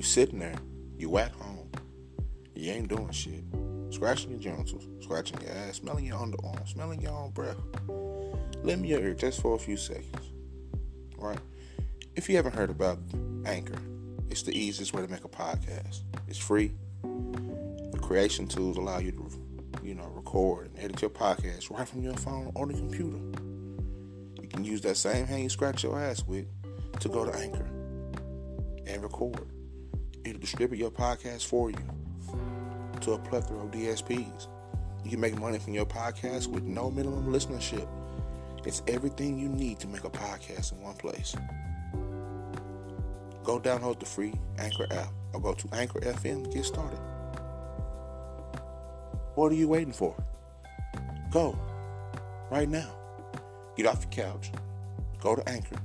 [0.00, 0.54] You sitting there,
[0.96, 1.70] you at home,
[2.54, 3.44] you ain't doing shit.
[3.90, 7.58] Scratching your genitals, scratching your ass, smelling your underarm, smelling your own breath.
[8.64, 10.32] Me your ear just for a few seconds.
[11.18, 11.38] Right?
[12.16, 12.98] If you haven't heard about
[13.44, 13.78] Anchor,
[14.30, 16.00] it's the easiest way to make a podcast.
[16.28, 16.72] It's free.
[17.02, 19.30] The creation tools allow you to,
[19.82, 23.18] you know, record and edit your podcast right from your phone or the computer.
[24.40, 26.46] You can use that same hand you scratch your ass with
[27.00, 27.68] to go to Anchor
[28.86, 29.46] and record.
[30.30, 31.84] It'll distribute your podcast for you
[33.00, 34.46] to a plethora of DSPs.
[35.02, 37.88] You can make money from your podcast with no minimum listenership.
[38.64, 41.34] It's everything you need to make a podcast in one place.
[43.42, 47.00] Go download the free Anchor app or go to Anchor FM to get started.
[49.34, 50.14] What are you waiting for?
[51.32, 51.58] Go
[52.52, 52.88] right now.
[53.76, 54.52] Get off your couch.
[55.20, 55.80] Go to Anchor.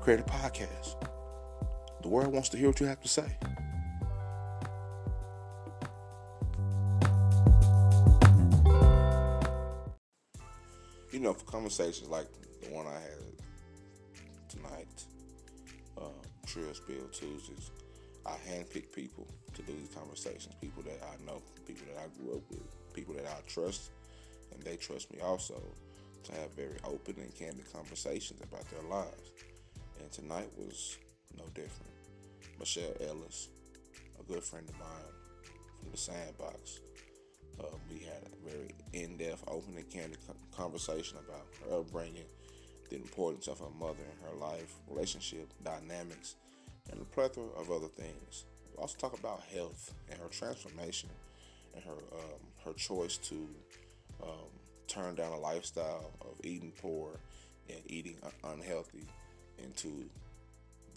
[0.00, 1.07] Create a podcast.
[2.02, 3.36] The world wants to hear what you have to say.
[11.10, 12.26] You know, for conversations like
[12.62, 15.04] the one I had tonight,
[16.00, 16.12] um,
[16.46, 17.70] Trill Pill Tuesdays,
[18.24, 20.54] I handpick people to do these conversations.
[20.60, 23.90] People that I know, people that I grew up with, people that I trust,
[24.52, 25.60] and they trust me also
[26.24, 29.30] to have very open and candid conversations about their lives.
[30.00, 30.98] And tonight was
[31.38, 31.92] no different.
[32.58, 33.48] Michelle Ellis,
[34.18, 35.12] a good friend of mine
[35.80, 36.80] from the Sandbox,
[37.60, 40.18] uh, we had a very in-depth, open and candid
[40.56, 42.24] conversation about her upbringing,
[42.90, 46.36] the importance of her mother in her life, relationship dynamics,
[46.90, 48.44] and a plethora of other things.
[48.72, 51.10] We also talk about health and her transformation
[51.74, 53.48] and her um, her choice to
[54.22, 54.50] um,
[54.86, 57.10] turn down a lifestyle of eating poor
[57.68, 59.06] and eating unhealthy
[59.62, 60.08] into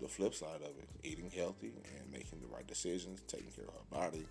[0.01, 3.73] the flip side of it, eating healthy and making the right decisions, taking care of
[3.73, 4.25] her body,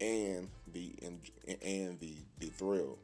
[0.00, 2.98] and the and the the thrill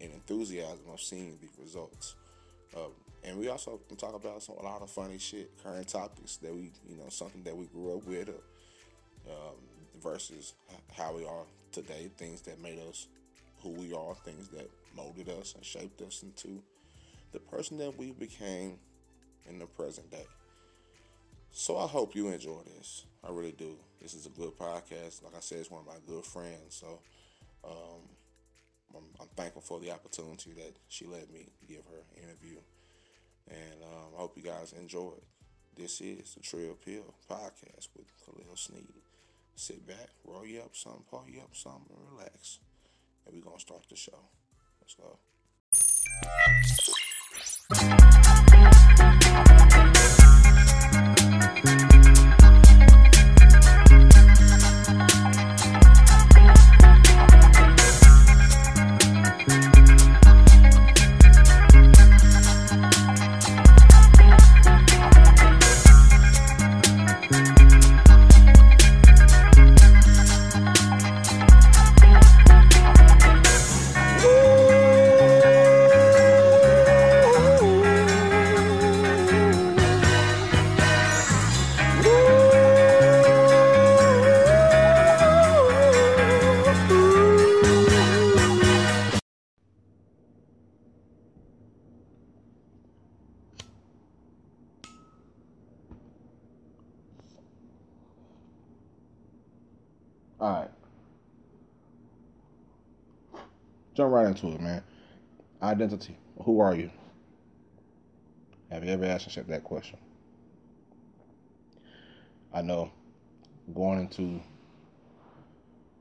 [0.00, 2.16] and enthusiasm of seeing the results.
[2.76, 2.92] Um,
[3.24, 6.52] and we also can talk about some, a lot of funny shit, current topics that
[6.52, 9.56] we, you know, something that we grew up with, uh, um,
[10.02, 10.54] versus
[10.92, 13.06] how we are today, things that made us
[13.62, 16.60] who we are, things that molded us and shaped us into
[17.32, 18.78] the person that we became
[19.48, 20.26] in the present day.
[21.52, 23.04] So I hope you enjoy this.
[23.22, 23.76] I really do.
[24.00, 25.22] This is a good podcast.
[25.22, 26.74] Like I said, it's one of my good friends.
[26.74, 27.00] So
[27.62, 28.00] um,
[28.96, 32.56] I'm, I'm, thankful for the opportunity that she let me give her interview.
[33.48, 35.24] And um, I hope you guys enjoy it.
[35.76, 38.94] This is the Trill Pill podcast with Khalil Sneed.
[39.54, 42.60] Sit back, roll you up some, pull you up some, and relax.
[43.26, 44.18] And we're going to start the show.
[44.80, 45.18] Let's go.
[103.94, 104.82] Jump right into it, man.
[105.62, 106.16] Identity.
[106.44, 106.90] Who are you?
[108.70, 109.98] Have you ever asked yourself that question?
[112.54, 112.90] I know
[113.74, 114.40] going into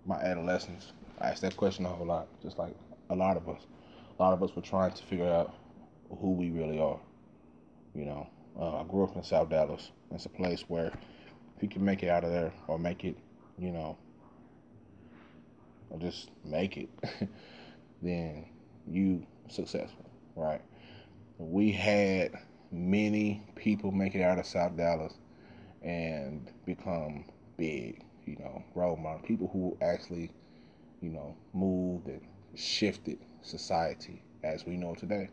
[0.05, 2.73] my adolescence, I asked that question a whole lot, just like
[3.09, 3.61] a lot of us.
[4.17, 5.53] A lot of us were trying to figure out
[6.19, 6.99] who we really are.
[7.93, 8.27] You know,
[8.59, 9.91] uh, I grew up in South Dallas.
[10.11, 10.93] It's a place where
[11.57, 13.17] if you can make it out of there or make it,
[13.57, 13.97] you know,
[15.89, 16.89] or just make it,
[18.01, 18.45] then
[18.87, 20.61] you successful, right?
[21.37, 22.31] We had
[22.71, 25.13] many people make it out of South Dallas
[25.81, 27.25] and become
[27.57, 30.31] big, you know, role model people who actually,
[31.01, 32.21] you know, moved and
[32.55, 35.29] shifted society as we know today.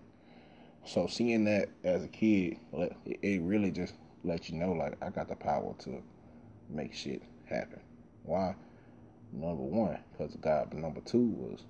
[0.85, 2.57] So seeing that as a kid,
[3.05, 3.95] it really just
[4.25, 6.03] let you know like I got the power to
[6.71, 7.81] make shit happen.
[8.23, 8.55] Why?
[9.33, 10.69] Number one, because God.
[10.71, 11.61] But number two was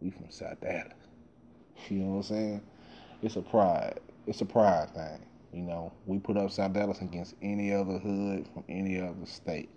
[0.00, 0.92] we from South Dallas.
[1.88, 2.62] You know what I'm saying?
[3.22, 4.00] It's a pride.
[4.26, 5.26] It's a pride thing.
[5.52, 9.70] You know, we put up South Dallas against any other hood from any other state.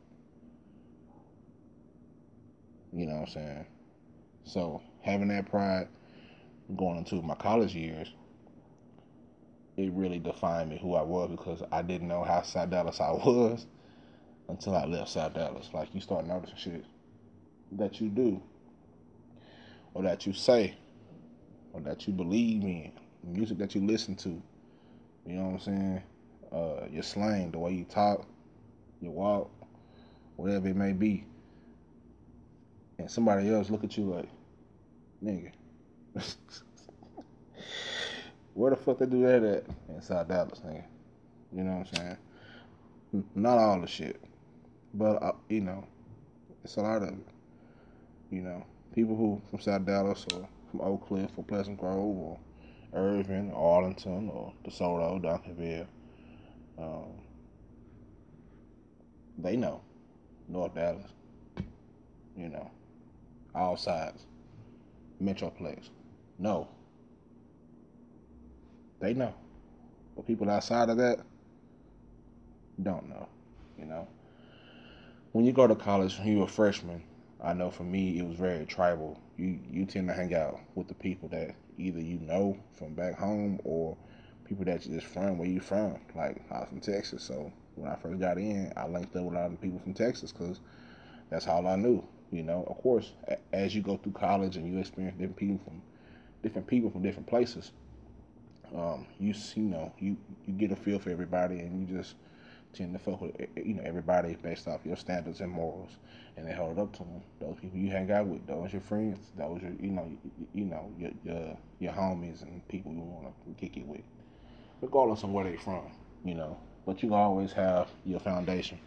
[2.91, 3.65] You know what I'm saying?
[4.43, 5.87] So having that pride
[6.75, 8.11] going into my college years,
[9.77, 13.11] it really defined me who I was because I didn't know how South Dallas I
[13.11, 13.65] was
[14.49, 15.69] until I left South Dallas.
[15.73, 16.85] Like you start noticing shit
[17.73, 18.41] that you do,
[19.93, 20.75] or that you say,
[21.73, 22.91] or that you believe in,
[23.23, 24.29] music that you listen to.
[25.25, 26.03] You know what I'm saying?
[26.51, 28.25] Uh, your slang, the way you talk,
[29.01, 29.51] your walk,
[30.35, 31.25] whatever it may be.
[32.97, 34.29] And somebody else look at you like,
[35.23, 35.51] nigga.
[38.53, 39.63] Where the fuck they do that at?
[39.89, 40.83] Inside Dallas, nigga.
[41.53, 42.17] You know what I'm saying?
[43.35, 44.19] Not all the shit.
[44.93, 45.85] But, uh, you know,
[46.63, 47.27] it's a lot of it.
[48.31, 52.39] You know, people who from South Dallas or from Oak Cliff or Pleasant Grove or
[52.93, 55.85] Irving, or Arlington, or DeSoto, Duncanville,
[56.79, 57.11] um,
[59.37, 59.81] they know
[60.47, 61.11] North Dallas.
[62.35, 62.71] You know,
[63.53, 64.25] all sides,
[65.21, 65.89] Metroplex.
[66.39, 66.67] No,
[68.99, 69.33] they know,
[70.15, 71.19] but people outside of that
[72.81, 73.27] don't know.
[73.77, 74.07] You know,
[75.33, 77.03] when you go to college, when you're a freshman,
[77.41, 79.19] I know for me it was very tribal.
[79.37, 83.17] You you tend to hang out with the people that either you know from back
[83.17, 83.95] home or
[84.45, 85.99] people that you just from where you from.
[86.15, 89.33] Like I was from Texas, so when I first got in, I linked up with
[89.35, 90.59] a lot of people from Texas because
[91.29, 92.05] that's all I knew.
[92.31, 93.13] You know, of course,
[93.53, 95.81] as you go through college and you experience different people from
[96.43, 97.71] different people from different places,
[98.75, 102.15] um, you you know you you get a feel for everybody and you just
[102.73, 105.91] tend to fuck with you know everybody based off your standards and morals,
[106.37, 107.21] and they hold up to them.
[107.39, 110.65] Those people you hang out with, those your friends, those your you know you, you
[110.65, 114.01] know your, your your homies and people you want to kick it with,
[114.81, 115.91] regardless of where they from,
[116.23, 116.57] you know.
[116.85, 118.79] But you always have your foundation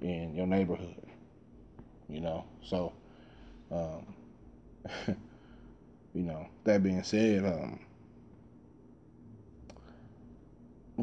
[0.00, 1.06] in your neighborhood,
[2.08, 2.44] you know.
[2.62, 2.92] So,
[3.70, 4.14] um,
[6.14, 7.80] you know, that being said, um,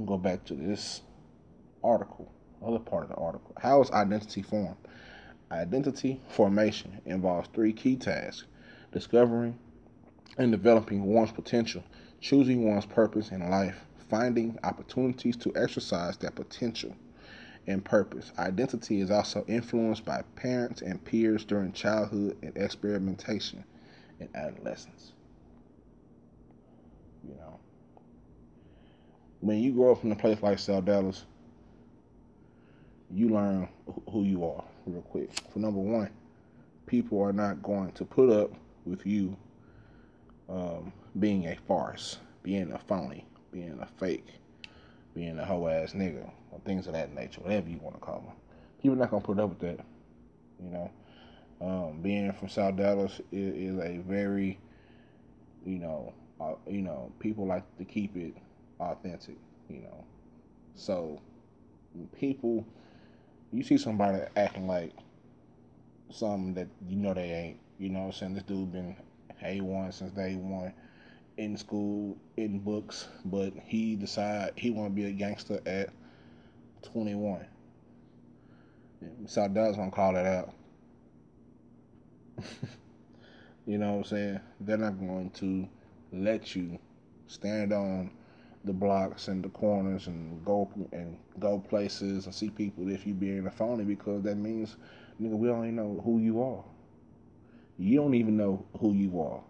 [0.05, 1.01] go back to this
[1.83, 2.31] article,
[2.65, 3.53] other part of the article.
[3.59, 4.77] How is identity formed?
[5.51, 8.45] Identity formation involves three key tasks
[8.91, 9.57] discovering
[10.37, 11.83] and developing one's potential,
[12.19, 16.95] choosing one's purpose in life, finding opportunities to exercise that potential
[17.67, 18.31] and purpose.
[18.37, 23.63] Identity is also influenced by parents and peers during childhood and experimentation
[24.19, 25.13] in adolescence.
[27.27, 27.59] You know,
[29.41, 31.25] when you grow up in a place like South Dallas,
[33.11, 33.67] you learn
[34.11, 35.29] who you are real quick.
[35.51, 36.09] For number one,
[36.85, 38.51] people are not going to put up
[38.85, 39.35] with you
[40.49, 44.27] um, being a farce, being a phony, being a fake,
[45.13, 48.21] being a hoe ass nigga, or things of that nature, whatever you want to call
[48.21, 48.33] them.
[48.81, 49.85] People are not gonna put up with that.
[50.63, 50.91] You know,
[51.61, 54.59] um, being from South Dallas is, is a very,
[55.65, 58.35] you know, uh, you know, people like to keep it
[58.79, 59.37] authentic.
[59.69, 60.05] You know,
[60.75, 61.19] so
[62.17, 62.65] people
[63.51, 64.93] you see somebody acting like
[66.09, 67.59] something that you know they ain't.
[67.79, 68.33] You know what I'm saying?
[68.33, 68.95] This dude been
[69.43, 70.73] A1 since day one
[71.37, 75.89] in school, in books, but he decide he want to be a gangster at
[76.83, 77.45] 21.
[79.27, 80.53] South Dallas gonna call that out.
[83.67, 84.39] you know what I'm saying?
[84.59, 85.67] They're not going to
[86.11, 86.79] let you
[87.27, 88.09] stand on
[88.67, 93.13] the blocks and the corners and go and go places and see people if you
[93.13, 94.75] being a phony because that means
[95.21, 96.63] nigga we don't even know who you are.
[97.79, 99.41] You don't even know who you are.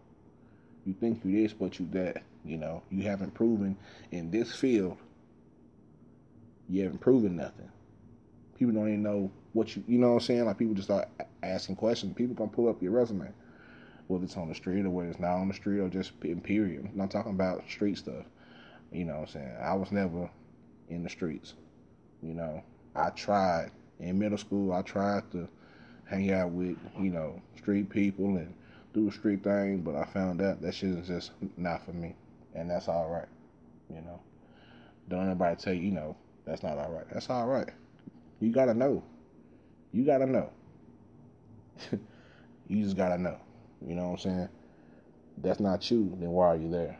[0.85, 2.81] You think you this but you that, you know.
[2.89, 3.77] You haven't proven
[4.11, 4.97] in this field
[6.69, 7.69] you haven't proven nothing.
[8.57, 10.45] People don't even know what you you know what I'm saying?
[10.45, 11.07] Like people just start
[11.43, 12.13] asking questions.
[12.15, 13.29] People gonna pull up your resume.
[14.07, 16.41] Whether it's on the street or whether it's not on the street or just in
[16.41, 16.87] period.
[16.89, 18.25] I'm not talking about street stuff.
[18.91, 19.57] You know what I'm saying?
[19.61, 20.29] I was never
[20.89, 21.53] in the streets.
[22.21, 22.63] You know,
[22.95, 24.73] I tried in middle school.
[24.73, 25.47] I tried to
[26.05, 28.53] hang out with you know street people and
[28.93, 32.15] do street thing, but I found out that shit is just not for me,
[32.55, 33.27] and that's all right.
[33.89, 34.19] You know,
[35.09, 36.15] don't anybody tell you, you know,
[36.45, 37.05] that's not all right.
[37.11, 37.69] That's all right.
[38.39, 39.03] You gotta know.
[39.91, 40.49] You gotta know.
[42.67, 43.37] you just gotta know.
[43.85, 44.49] You know what I'm saying?
[45.39, 46.15] That's not you.
[46.19, 46.97] Then why are you there?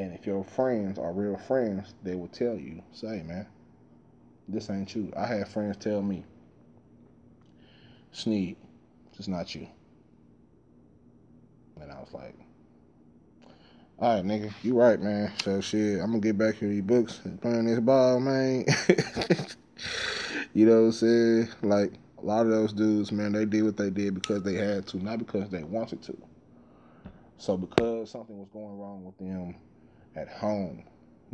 [0.00, 3.46] And if your friends are real friends, they will tell you, say, man,
[4.48, 5.12] this ain't you.
[5.14, 6.24] I had friends tell me,
[8.10, 8.56] Sneed,
[9.18, 9.68] it's not you.
[11.82, 12.34] And I was like,
[13.98, 15.32] All right, nigga, you right, man.
[15.44, 18.64] So shit, I'm gonna get back to these books and playing this ball, man.
[20.54, 21.48] you know what I'm saying?
[21.60, 24.86] Like a lot of those dudes, man, they did what they did because they had
[24.88, 26.16] to, not because they wanted to.
[27.36, 29.56] So because something was going wrong with them
[30.16, 30.84] at home,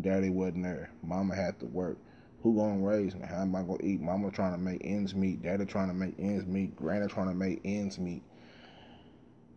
[0.00, 0.90] daddy wasn't there.
[1.02, 1.96] Mama had to work.
[2.42, 3.26] Who gonna raise me?
[3.26, 4.00] How am I gonna eat?
[4.00, 5.42] Mama trying to make ends meet.
[5.42, 6.76] Daddy trying to make ends meet.
[6.76, 8.22] Granny trying to make ends meet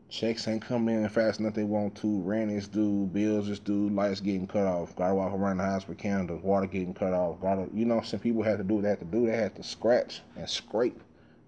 [0.09, 2.21] checks ain't coming in fast enough they want to.
[2.21, 4.95] Rent is due, bills is due, lights getting cut off.
[4.95, 7.39] Gotta walk around the house with candles, water getting cut off.
[7.39, 9.27] Gotta, you know, some people had to do what they had to do.
[9.27, 10.99] They had to scratch and scrape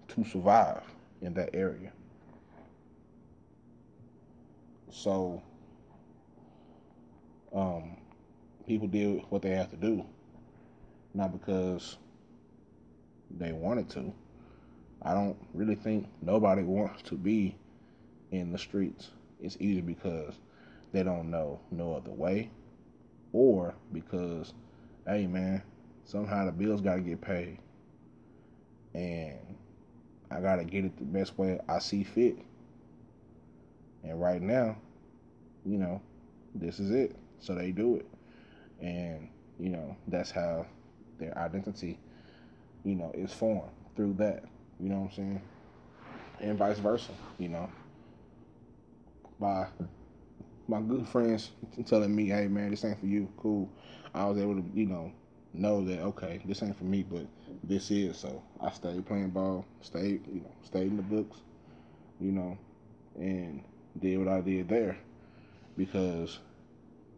[0.08, 0.82] to survive
[1.20, 1.92] in that area.
[4.90, 5.42] So,
[7.54, 7.96] um,
[8.66, 10.04] people did what they had to do,
[11.14, 11.96] not because
[13.38, 14.12] they wanted to.
[15.02, 17.56] I don't really think nobody wants to be
[18.30, 19.10] in the streets.
[19.40, 20.34] It's either because
[20.92, 22.50] they don't know no other way
[23.32, 24.52] or because,
[25.06, 25.62] hey man,
[26.04, 27.58] somehow the bills got to get paid.
[28.94, 29.38] And
[30.30, 32.36] I got to get it the best way I see fit.
[34.04, 34.76] And right now,
[35.64, 36.00] you know,
[36.54, 37.16] this is it.
[37.42, 38.08] So they do it.
[38.80, 40.66] And, you know, that's how
[41.18, 41.98] their identity,
[42.84, 44.44] you know, is formed through that.
[44.80, 45.42] You know what I'm saying?
[46.40, 47.68] And vice versa, you know
[49.42, 49.66] by
[50.68, 51.50] my good friends
[51.84, 53.68] telling me, "Hey man, this ain't for you." Cool.
[54.14, 55.12] I was able to, you know,
[55.52, 57.26] know that okay, this ain't for me, but
[57.64, 58.16] this is.
[58.16, 61.38] So I stayed playing ball, stayed, you know, stayed in the books,
[62.20, 62.56] you know,
[63.16, 63.62] and
[64.00, 64.96] did what I did there
[65.76, 66.38] because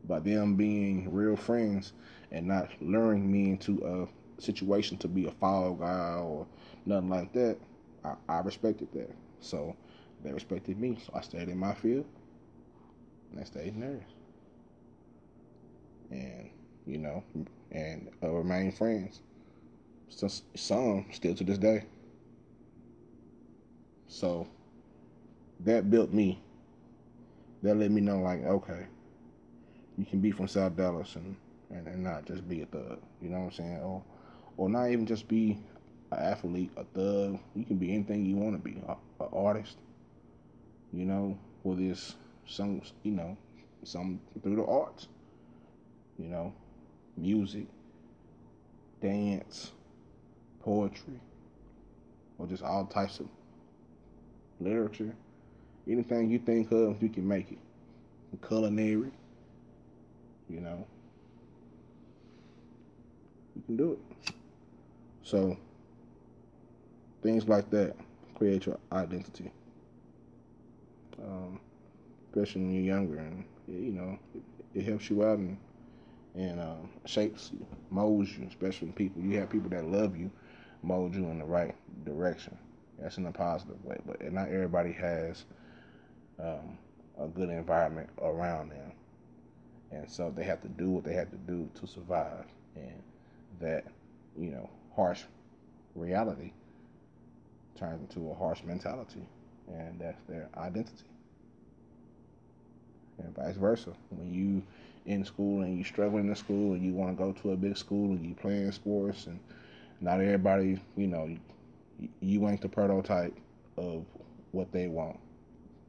[0.07, 1.93] by them being real friends
[2.31, 6.47] and not luring me into a situation to be a fall guy or
[6.85, 7.57] nothing like that,
[8.05, 9.15] I, I respected that.
[9.41, 9.77] So
[10.23, 12.07] they respected me, so I stayed in my field
[13.31, 14.03] and I stayed in theirs.
[16.11, 16.51] And,
[16.87, 17.25] you know,
[17.73, 19.21] and uh, remain friends.
[20.09, 21.85] Some, some still to this day.
[24.07, 24.47] So
[25.61, 26.41] that built me.
[27.63, 28.87] That let me know, like, okay,
[29.99, 31.37] you can be from South Dallas and,
[31.71, 32.99] and, and not just be a thug.
[33.23, 33.79] You know what I'm saying?
[33.79, 34.03] Or,
[34.57, 35.59] or not even just be
[36.11, 37.39] an athlete, a thug.
[37.55, 38.97] You can be anything you want to be, an
[39.33, 39.77] artist,
[40.93, 42.15] you know, with this
[42.47, 43.37] some you know,
[43.85, 45.09] some through the arts,
[46.19, 46.53] you know,
[47.17, 47.67] music,
[49.01, 49.73] dance,
[50.63, 51.21] poetry,
[52.39, 53.27] or just all types of
[54.61, 55.15] literature.
[55.89, 57.59] Anything you think of, you can make it.
[58.47, 59.11] Culinary,
[60.49, 60.87] you know,
[63.57, 64.35] you can do it.
[65.23, 65.57] So,
[67.23, 67.97] things like that
[68.35, 69.51] create your identity
[71.23, 71.61] um,
[72.31, 74.43] especially when you're younger, and you know it,
[74.75, 75.57] it helps you out and
[76.35, 79.23] and um, shapes you, molds you, especially people.
[79.23, 80.31] You have people that love you,
[80.83, 81.75] mold you in the right
[82.05, 82.57] direction.
[82.99, 85.45] That's in a positive way, but not everybody has
[86.41, 86.79] um,
[87.21, 88.93] a good environment around them,
[89.95, 92.45] and so they have to do what they have to do to survive.
[92.75, 93.03] And
[93.61, 93.85] that,
[94.37, 95.23] you know, harsh
[95.95, 96.53] reality
[97.79, 99.27] turns into a harsh mentality,
[99.69, 101.05] and that's their identity
[103.19, 103.93] and vice versa.
[104.11, 104.63] When you
[105.07, 107.77] in school and you struggling in school and you want to go to a big
[107.77, 109.39] school and you playing sports and
[110.01, 113.37] not everybody, you know, you, you ain't the prototype
[113.77, 114.05] of
[114.53, 115.19] what they want.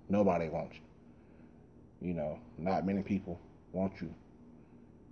[0.10, 2.10] Nobody wants you.
[2.10, 3.40] You know, not many people
[3.76, 4.14] want you.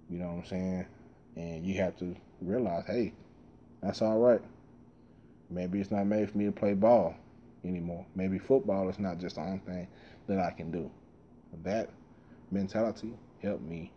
[0.09, 0.85] You know what I'm saying?
[1.35, 3.13] And you have to realize, hey,
[3.81, 4.41] that's all right.
[5.49, 7.15] Maybe it's not made for me to play ball
[7.63, 8.05] anymore.
[8.15, 9.87] Maybe football is not just the only thing
[10.27, 10.89] that I can do.
[11.63, 11.89] That
[12.51, 13.91] mentality helped me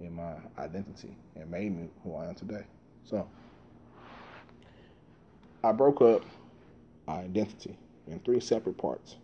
[0.00, 2.64] in my identity and made me who I am today.
[3.04, 3.28] So
[5.62, 6.24] I broke up
[7.08, 9.16] identity in three separate parts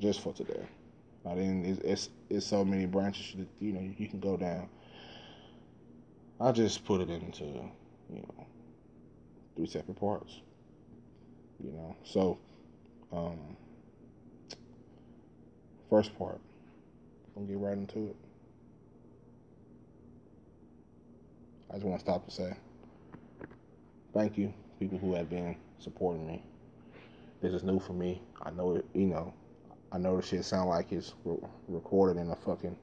[0.00, 0.66] just for today.
[1.28, 1.64] I didn't.
[1.66, 4.68] It's, it's, it's so many branches that you know you can go down.
[6.40, 8.46] I just put it into you know
[9.56, 10.40] three separate parts.
[11.62, 12.38] You know, so
[13.12, 13.56] um,
[15.88, 16.38] first part
[17.36, 18.16] I'm gonna get right into it.
[21.70, 22.56] I just want to stop to say
[24.14, 26.42] thank you, people who have been supporting me.
[27.42, 28.22] This is new for me.
[28.42, 29.34] I know it, you know,
[29.92, 31.36] I know the shit sound like it's re-
[31.68, 32.76] recorded in a fucking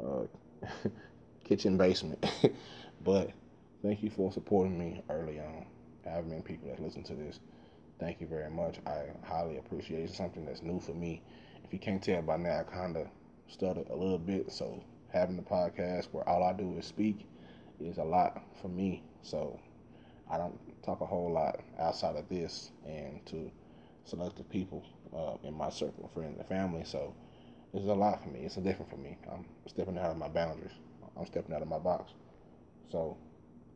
[0.00, 0.22] uh,
[1.44, 2.24] kitchen basement,
[3.04, 3.30] but
[3.82, 5.66] thank you for supporting me early on.
[6.06, 7.40] I have many people that listen to this.
[8.00, 8.78] Thank you very much.
[8.86, 10.04] I highly appreciate it.
[10.04, 11.22] It's something that's new for me.
[11.64, 13.06] If you can't tell by now, I kind of
[13.48, 17.26] stutter a little bit, so having the podcast where all I do is speak
[17.80, 19.02] is a lot for me.
[19.22, 19.58] So
[20.30, 23.50] I don't talk a whole lot outside of this and to
[24.04, 26.84] selective people uh, in my circle, of friends and family.
[26.84, 27.14] So
[27.72, 28.40] it's a lot for me.
[28.40, 29.16] It's different for me.
[29.30, 30.72] I'm stepping out of my boundaries.
[31.16, 32.12] I'm stepping out of my box.
[32.90, 33.16] So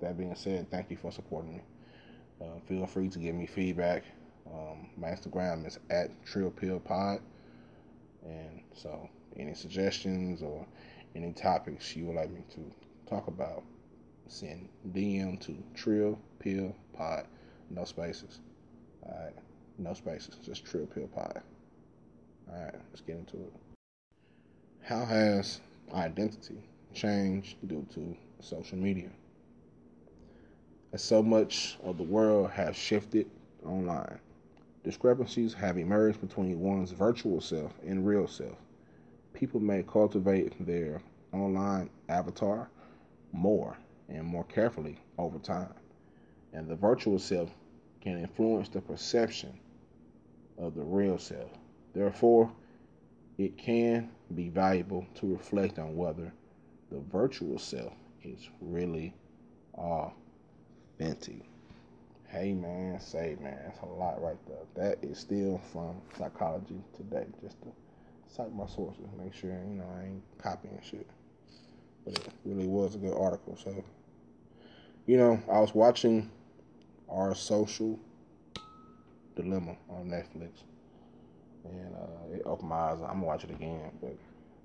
[0.01, 1.63] that being said, thank you for supporting me.
[2.41, 4.05] Uh, feel free to give me feedback.
[4.47, 7.21] Um, my Instagram is at Trill Pill TrillPillPod.
[8.25, 10.67] And so any suggestions or
[11.15, 12.61] any topics you would like me to
[13.09, 13.63] talk about,
[14.27, 17.27] send DM to Trill Pill Pod,
[17.71, 18.41] no spaces.
[19.03, 19.35] All right,
[19.79, 21.41] no spaces, just Trill Pill Pod.
[22.51, 23.53] All right, let's get into it.
[24.83, 25.61] How has
[25.95, 26.63] identity
[26.95, 29.11] changed due to social media?
[30.93, 33.31] As so much of the world has shifted
[33.65, 34.19] online,
[34.85, 38.57] discrepancies have emerged between one's virtual self and real self
[39.39, 41.01] people may cultivate their
[41.33, 42.69] online avatar
[43.31, 43.77] more
[44.09, 45.73] and more carefully over time.
[46.53, 47.49] And the virtual self
[48.01, 49.57] can influence the perception
[50.59, 51.51] of the real self.
[51.95, 52.51] Therefore,
[53.39, 56.33] it can be valuable to reflect on whether
[56.91, 59.15] the virtual self is really
[59.75, 61.43] authentic.
[62.27, 64.59] Hey man, say man, that's a lot right there.
[64.75, 67.69] That is still from psychology today, just to
[68.27, 71.09] cite my sources, make sure you know I ain't copying shit.
[72.05, 73.57] But it really was a good article.
[73.57, 73.83] So,
[75.07, 76.31] you know, I was watching
[77.09, 77.99] our social
[79.43, 80.63] dilemma on Netflix,
[81.65, 82.99] and uh, it opened my eyes.
[83.01, 84.17] I'm gonna watch it again, but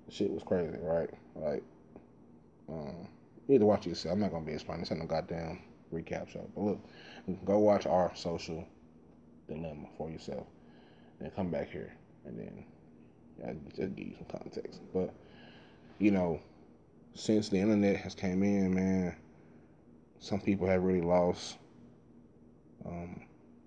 [0.06, 1.10] the shit was crazy, right?
[1.34, 1.62] Like,
[2.68, 3.08] um,
[3.46, 4.14] you need to watch it yourself.
[4.14, 5.60] I'm not gonna be explaining this ain't no goddamn
[5.92, 6.48] recap show.
[6.54, 6.80] But look,
[7.44, 8.66] go watch our social
[9.48, 10.46] dilemma for yourself,
[11.20, 11.92] and come back here,
[12.24, 12.64] and then
[13.46, 14.80] I'll just give you some context.
[14.92, 15.14] But
[15.98, 16.40] you know,
[17.14, 19.14] since the internet has came in, man,
[20.18, 21.58] some people have really lost
[22.84, 23.22] um,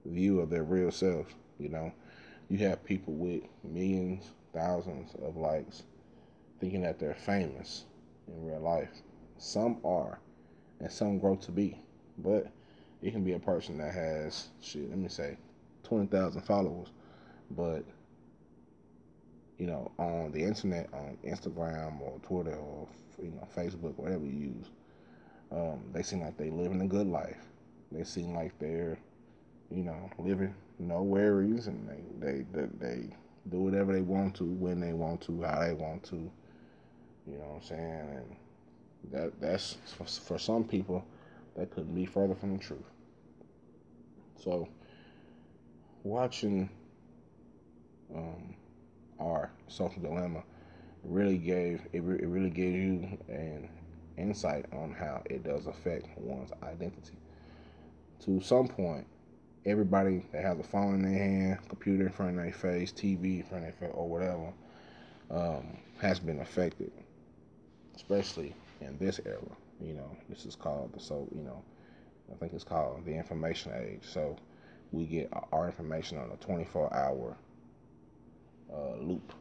[0.08, 1.34] view of their real selves.
[1.60, 1.91] You know,
[2.50, 5.84] you have people with millions, thousands of likes,
[6.60, 7.86] thinking that they're famous
[8.28, 8.89] in real life.
[9.38, 10.20] Some are,
[10.80, 11.80] and some grow to be.
[12.17, 12.48] But
[13.02, 14.89] it can be a person that has shit.
[14.89, 15.38] Let me say,
[15.84, 16.88] twenty thousand followers,
[17.52, 17.84] but
[19.58, 22.88] you know, on the internet, on Instagram or Twitter or
[23.22, 24.67] you know Facebook, whatever you use,
[25.52, 27.38] um, they seem like they living a good life.
[27.91, 28.98] They seem like they're,
[29.71, 33.15] you know, living no worries, and they they they, they
[33.49, 36.32] do whatever they want to, when they want to, how they want to.
[37.25, 38.10] You know what I'm saying?
[38.15, 41.06] And that that's for, for some people
[41.56, 42.86] that couldn't be further from the truth.
[44.43, 44.67] So
[46.03, 46.69] watching
[48.15, 48.56] um,
[49.19, 50.43] our social dilemma
[51.03, 53.69] really gave it, it really gave you an
[54.17, 57.17] insight on how it does affect one's identity.
[58.25, 59.06] To some point,
[59.67, 63.41] everybody that has a phone in their hand, computer in front of their face, TV
[63.41, 64.53] in front of their face, or whatever,
[65.30, 66.91] um, has been affected,
[67.95, 69.41] especially in this era.
[69.82, 71.62] You know, this is called the so you know,
[72.32, 74.01] I think it's called the information age.
[74.03, 74.38] So
[74.91, 77.38] we get our information on a 24 hour
[78.73, 79.34] uh, loop,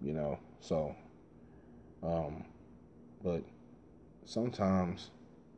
[0.00, 0.38] you know.
[0.60, 0.96] So,
[2.02, 2.44] um,
[3.22, 3.42] but
[4.24, 5.10] sometimes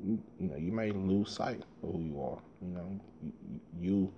[0.04, 2.38] you you know you may lose sight of who you are.
[2.62, 3.00] You know,
[3.80, 4.12] you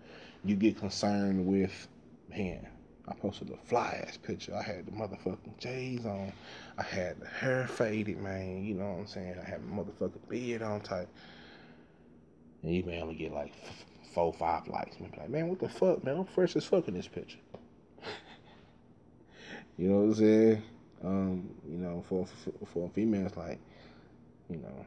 [0.45, 1.89] you, get concerned with
[2.29, 2.67] man.
[3.09, 4.55] I posted a fly ass picture.
[4.55, 6.33] I had the motherfucking J's on.
[6.79, 8.65] I had the hair faded, man.
[8.65, 9.37] You know what I'm saying?
[9.45, 11.09] I had a motherfucking beard on tight.
[12.63, 13.53] And you may only get like
[14.15, 15.01] four, five likes.
[15.01, 16.19] Man, like, man, what the fuck, man?
[16.19, 17.39] I'm fresh as fuck in this picture.
[19.79, 20.63] You know what I'm saying?
[21.03, 23.59] Um, you know, for for, for a female, it's like,
[24.51, 24.87] you know,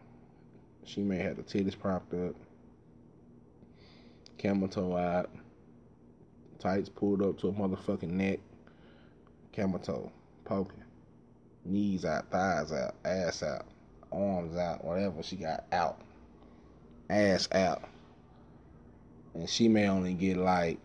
[0.85, 2.35] she may have the titties propped up,
[4.45, 5.31] camel toe out,
[6.59, 8.39] tights pulled up to a motherfucking neck,
[9.51, 10.11] camel toe
[10.43, 10.83] poking,
[11.65, 13.65] knees out, thighs out, ass out,
[14.11, 15.99] arms out, whatever she got out,
[17.09, 17.85] ass out,
[19.33, 20.77] and she may only get like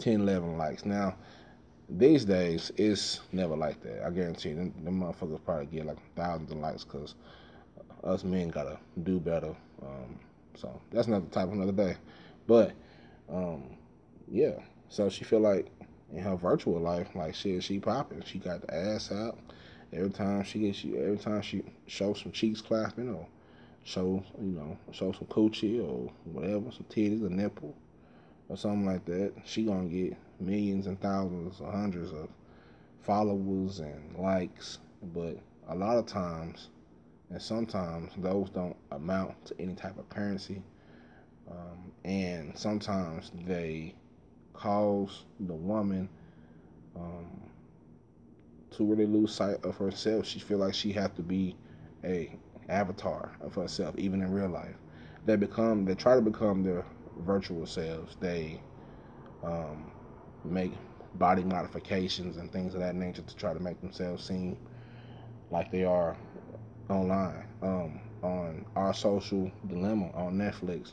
[0.00, 0.84] 10, 11 likes.
[0.84, 1.16] Now,
[1.88, 4.04] these days, it's never like that.
[4.04, 7.14] I guarantee you, them, them motherfuckers probably get like thousands of likes because
[8.04, 9.56] us men gotta do better.
[9.82, 10.18] Um,
[10.60, 11.96] so that's another type of another day.
[12.46, 12.72] But
[13.32, 13.64] um,
[14.28, 15.66] yeah, so she feel like
[16.12, 18.22] in her virtual life, like shit, she popping.
[18.24, 19.38] She got the ass out
[19.92, 20.78] every time she gets.
[20.78, 23.26] She, every time she shows some cheeks clapping or
[23.84, 27.74] show you know show some coochie or whatever, some titties, a nipple
[28.48, 32.28] or something like that, she gonna get millions and thousands or hundreds of
[33.00, 34.78] followers and likes,
[35.14, 35.36] but
[35.68, 36.68] a lot of times
[37.30, 40.62] and sometimes those don't amount to any type of currency.
[41.50, 43.94] Um, and sometimes they
[44.52, 46.08] cause the woman
[46.96, 47.26] um,
[48.72, 50.26] to really lose sight of herself.
[50.26, 51.56] She feel like she have to be
[52.04, 52.36] a
[52.68, 54.76] avatar of herself, even in real life.
[55.26, 56.84] They become, they try to become their
[57.18, 58.16] virtual selves.
[58.20, 58.60] They
[59.42, 59.90] um,
[60.44, 60.72] make
[61.14, 64.56] body modifications and things of that nature to try to make themselves seem
[65.50, 66.16] like they are
[66.90, 67.44] online.
[67.62, 70.92] Um, on our social dilemma on Netflix,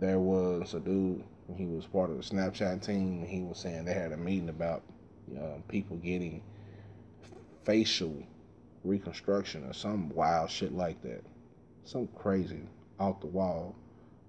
[0.00, 1.24] there was a dude.
[1.56, 3.24] He was part of the Snapchat team.
[3.24, 4.82] he was saying they had a meeting about
[5.36, 6.42] uh, people getting
[7.64, 8.22] facial
[8.84, 11.24] reconstruction or some wild shit like that.
[11.84, 12.60] Some crazy,
[13.00, 13.74] off the wall,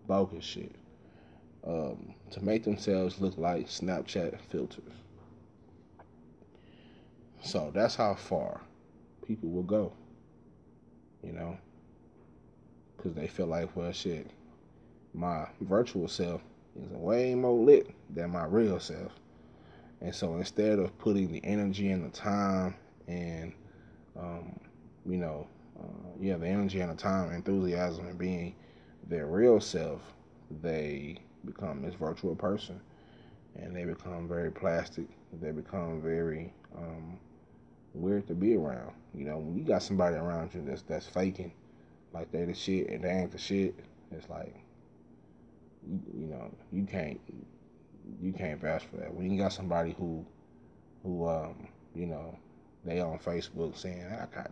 [0.07, 0.73] bogus shit.
[1.67, 4.93] Um, to make themselves look like Snapchat filters.
[7.43, 8.61] So that's how far
[9.27, 9.93] people will go
[11.23, 11.57] you know,
[12.95, 14.29] because they feel like, well, shit,
[15.13, 16.41] my virtual self
[16.75, 19.11] is way more lit than my real self.
[20.01, 22.75] And so instead of putting the energy and the time
[23.07, 23.53] and,
[24.17, 24.59] um,
[25.05, 25.47] you know,
[25.79, 28.55] uh, yeah, the energy and the time, enthusiasm, and being
[29.07, 30.01] their real self,
[30.61, 32.79] they become this virtual person,
[33.55, 35.05] and they become very plastic.
[35.41, 37.17] They become very um,
[37.93, 38.93] weird to be around.
[39.13, 41.51] You know, when you got somebody around you that's that's faking,
[42.13, 43.75] like they the shit and they ain't the shit,
[44.11, 44.55] it's like,
[45.87, 47.19] you, know, you can't
[48.21, 49.13] you can't vouch for that.
[49.13, 50.25] When you got somebody who
[51.03, 52.37] who um you know
[52.85, 54.51] they on Facebook saying I got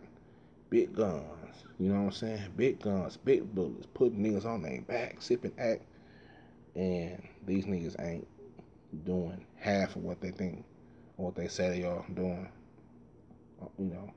[0.70, 2.42] big guns, you know what I'm saying?
[2.56, 5.82] Big guns, big bullets, putting niggas on their back, sipping act,
[6.74, 8.26] and these niggas ain't
[9.04, 10.64] doing half of what they think
[11.16, 12.48] or what they say they are doing
[13.78, 14.12] you know,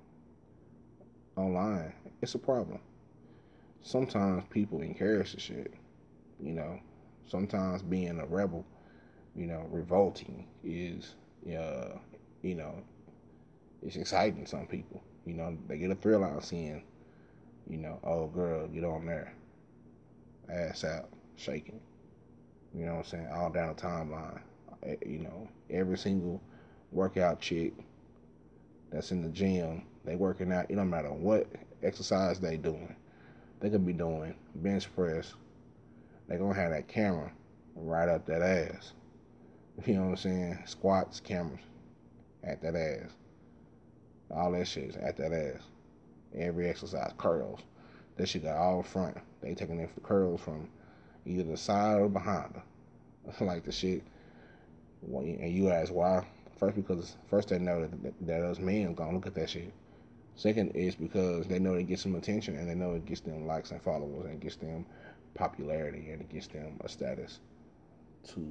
[1.36, 2.80] online, it's a problem.
[3.82, 5.73] Sometimes people encourage the shit,
[6.39, 6.80] you know.
[7.27, 8.65] Sometimes being a rebel,
[9.36, 11.15] you know, revolting is,
[11.47, 11.97] uh,
[12.41, 12.75] you know,
[13.82, 14.45] it's exciting.
[14.45, 16.84] Some people, you know, they get a thrill out of seeing,
[17.69, 19.34] you know, oh girl, get on there,
[20.49, 21.80] ass out, shaking.
[22.73, 23.27] You know what I'm saying?
[23.34, 24.41] All down the timeline.
[24.84, 26.41] Eh, you know, every single
[26.91, 27.73] workout chick
[28.91, 31.47] that's in the gym, they working out, it don't matter what
[31.84, 32.95] exercise they doing.
[33.60, 35.34] They could be doing bench press.
[36.27, 37.32] They gonna have that camera
[37.75, 38.93] right up that ass.
[39.88, 40.60] You know what I'm saying?
[40.65, 41.62] Squats, cameras
[42.43, 43.10] at that ass.
[44.30, 45.62] All that shit is at that ass.
[46.36, 47.62] Every exercise, curls.
[48.17, 49.17] That shit got all front.
[49.41, 50.67] They taking the curls from
[51.25, 53.45] either the side or behind her.
[53.45, 54.04] like the shit.
[55.04, 56.25] And you ask why?
[56.62, 59.74] First, because first they know that, that us men gonna look at that shit.
[60.36, 63.47] Second is because they know it gets some attention and they know it gets them
[63.47, 64.86] likes and followers and gets them
[65.34, 67.39] popularity and it gets them a status
[68.28, 68.45] to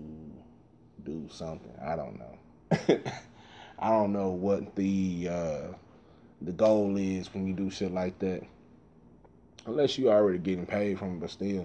[1.05, 1.73] do something.
[1.81, 3.01] I don't know.
[3.79, 5.73] I don't know what the uh,
[6.42, 8.42] the goal is when you do shit like that.
[9.66, 11.64] Unless you already getting paid from it, but still,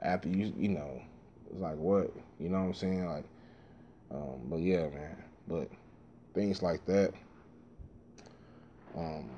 [0.00, 1.02] after you you know,
[1.50, 3.06] it's like what you know what I'm saying.
[3.06, 3.24] Like,
[4.12, 5.16] um, but yeah, man
[5.48, 5.68] but
[6.34, 7.12] things like that.
[8.96, 9.30] Um,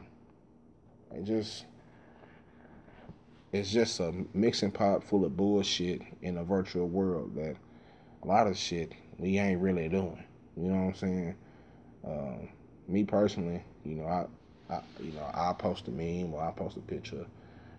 [1.15, 1.65] it just
[3.53, 7.57] it's just a mixing pot full of bullshit in a virtual world that
[8.23, 10.23] a lot of shit we ain't really doing.
[10.57, 11.35] You know what I'm saying?
[12.05, 12.49] Um,
[12.89, 14.27] me personally, you know, I,
[14.73, 17.27] I, you know, I post a meme or I post a picture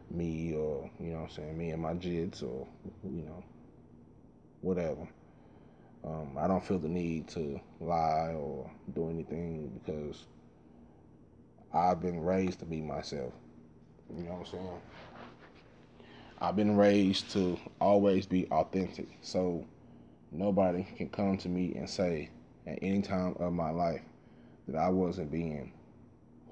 [0.10, 2.66] me or you know what I'm saying, me and my jits or
[3.04, 3.44] you know,
[4.62, 5.08] whatever.
[6.08, 10.26] Um, I don't feel the need to lie or do anything because
[11.74, 13.34] I've been raised to be myself.
[14.16, 14.82] You know what I'm saying?
[16.40, 19.10] I've been raised to always be authentic.
[19.22, 19.66] So
[20.32, 22.30] nobody can come to me and say
[22.66, 24.02] at any time of my life
[24.68, 25.74] that I wasn't being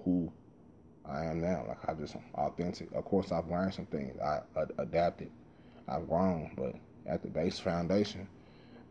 [0.03, 0.31] who
[1.07, 1.63] I am now.
[1.67, 2.91] Like I just authentic.
[2.93, 4.19] Of course, I've learned some things.
[4.19, 4.41] I
[4.79, 5.31] adapted.
[5.87, 8.27] I've grown, but at the base foundation,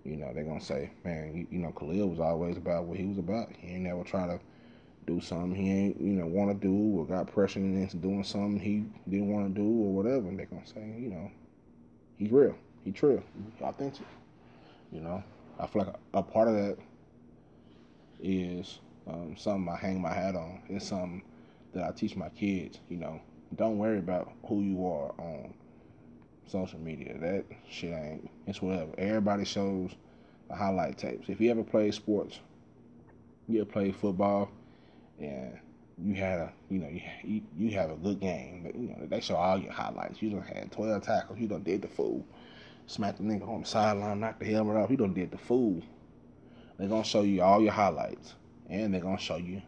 [0.04, 3.04] you know, they're gonna say, man, you, you know, Khalil was always about what he
[3.04, 3.48] was about.
[3.58, 4.38] He ain't never try to
[5.06, 8.58] do something he ain't, you know, want to do or got pressured into doing something
[8.58, 10.28] he didn't want to do or whatever.
[10.28, 11.30] And they're gonna say, you know,
[12.16, 13.22] he's real, he true,
[13.58, 14.06] he authentic.
[14.92, 15.24] You know,
[15.58, 16.76] I feel like a, a part of that
[18.22, 20.62] is um, something I hang my hat on.
[20.68, 21.22] It's something
[21.72, 22.78] that I teach my kids.
[22.88, 23.20] You know,
[23.56, 25.54] don't worry about who you are on
[26.46, 27.16] social media.
[27.18, 28.30] That shit ain't.
[28.46, 28.92] It's whatever.
[28.98, 29.90] Everybody shows
[30.48, 31.28] the highlight tapes.
[31.28, 32.38] If you ever play sports,
[33.48, 34.50] you ever play football,
[35.18, 35.58] and
[35.98, 36.88] you had a you know
[37.22, 40.20] you you have a good game, but you know they show all your highlights.
[40.20, 41.38] You done had twelve tackles.
[41.38, 42.24] You done did the fool,
[42.86, 44.90] smacked the nigga on the sideline, knocked the helmet off.
[44.90, 45.82] You done did the fool.
[46.78, 48.34] They're gonna show you all your highlights,
[48.68, 49.62] and they're gonna show you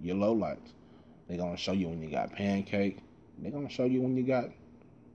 [0.00, 0.72] your lowlights.
[1.28, 2.98] They're gonna show you when you got pancake.
[3.38, 4.50] They're gonna show you when you got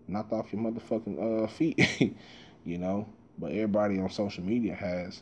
[0.08, 1.80] knocked off your motherfucking uh, feet.
[2.66, 5.22] you know, but everybody on social media has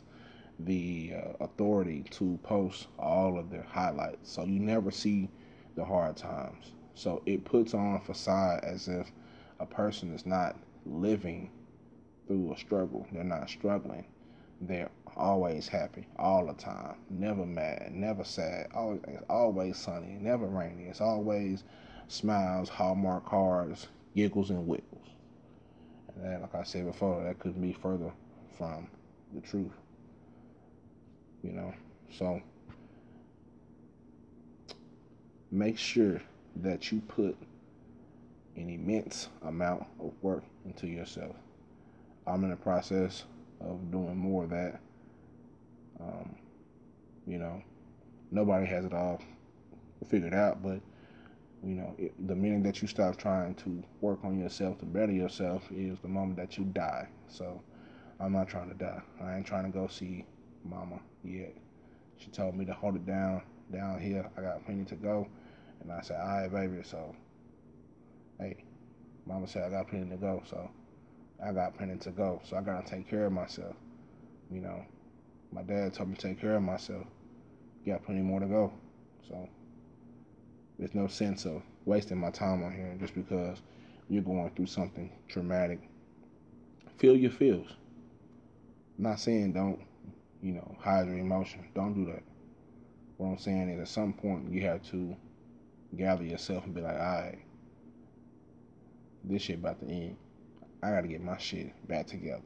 [0.60, 4.30] the uh, authority to post all of their highlights.
[4.30, 5.28] So you never see
[5.76, 6.72] the hard times.
[6.94, 9.10] So it puts on a facade as if
[9.58, 11.50] a person is not living
[12.26, 13.06] through a struggle.
[13.12, 14.06] They're not struggling.
[14.60, 16.96] They're always happy all the time.
[17.10, 18.68] Never mad, never sad.
[18.74, 20.84] Always, always sunny, never rainy.
[20.84, 21.64] It's always
[22.08, 25.08] smiles, hallmark cards, giggles, and wiggles.
[26.14, 28.12] And then, like I said before, that couldn't be further
[28.56, 28.88] from
[29.34, 29.72] the truth
[31.44, 31.72] you know.
[32.18, 32.40] So
[35.52, 36.20] make sure
[36.56, 37.36] that you put
[38.56, 41.36] an immense amount of work into yourself.
[42.26, 43.24] I'm in the process
[43.60, 44.80] of doing more of that.
[46.00, 46.34] Um,
[47.26, 47.62] you know,
[48.30, 49.20] nobody has it all
[50.08, 50.80] figured out, but
[51.64, 55.12] you know, it, the minute that you stop trying to work on yourself to better
[55.12, 57.08] yourself is the moment that you die.
[57.28, 57.62] So
[58.20, 59.00] I'm not trying to die.
[59.22, 60.26] I ain't trying to go see
[60.64, 61.54] mama yet.
[62.18, 64.28] She told me to hold it down down here.
[64.36, 65.26] I got plenty to go.
[65.80, 66.82] And I said, all right, baby.
[66.82, 67.14] So,
[68.38, 68.64] hey,
[69.26, 70.42] mama said I got plenty to go.
[70.48, 70.70] So,
[71.44, 72.40] I got plenty to go.
[72.44, 73.74] So, I got to take care of myself.
[74.50, 74.84] You know,
[75.52, 77.06] my dad told me to take care of myself.
[77.86, 78.72] Got plenty more to go.
[79.28, 79.48] So,
[80.78, 83.62] there's no sense of wasting my time on here just because
[84.08, 85.80] you're going through something traumatic.
[86.98, 87.68] Feel your feels.
[88.98, 89.80] I'm not saying don't
[90.44, 91.64] you know, hide your emotion.
[91.74, 92.22] Don't do that.
[93.16, 95.16] What I'm saying is at some point you have to
[95.96, 97.38] gather yourself and be like, all right,
[99.24, 100.16] this shit about to end.
[100.82, 102.42] I gotta get my shit back together.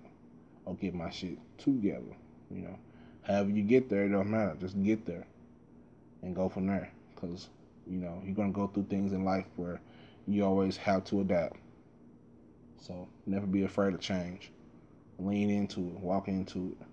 [0.64, 2.14] Or get my shit together.
[2.53, 2.79] You know.
[3.23, 4.57] However you get there, it don't matter.
[4.61, 5.27] Just get there.
[6.23, 6.93] And go from there.
[7.17, 7.49] Cause,
[7.88, 9.81] you know, you're gonna go through things in life where
[10.27, 11.57] you always have to adapt.
[12.81, 14.51] So never be afraid of change.
[15.18, 16.87] Lean into it, walk into it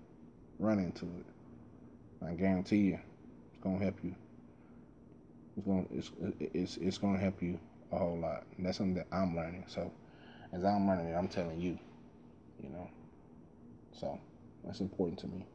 [0.58, 2.26] run into it.
[2.26, 2.98] I guarantee you,
[3.52, 4.14] it's gonna help you.
[5.56, 7.58] It's gonna it's it's it's gonna help you
[7.92, 8.44] a whole lot.
[8.56, 9.64] And that's something that I'm learning.
[9.68, 9.90] So
[10.52, 11.78] as I'm learning it, I'm telling you,
[12.62, 12.88] you know.
[13.92, 14.18] So
[14.64, 15.46] that's important to me.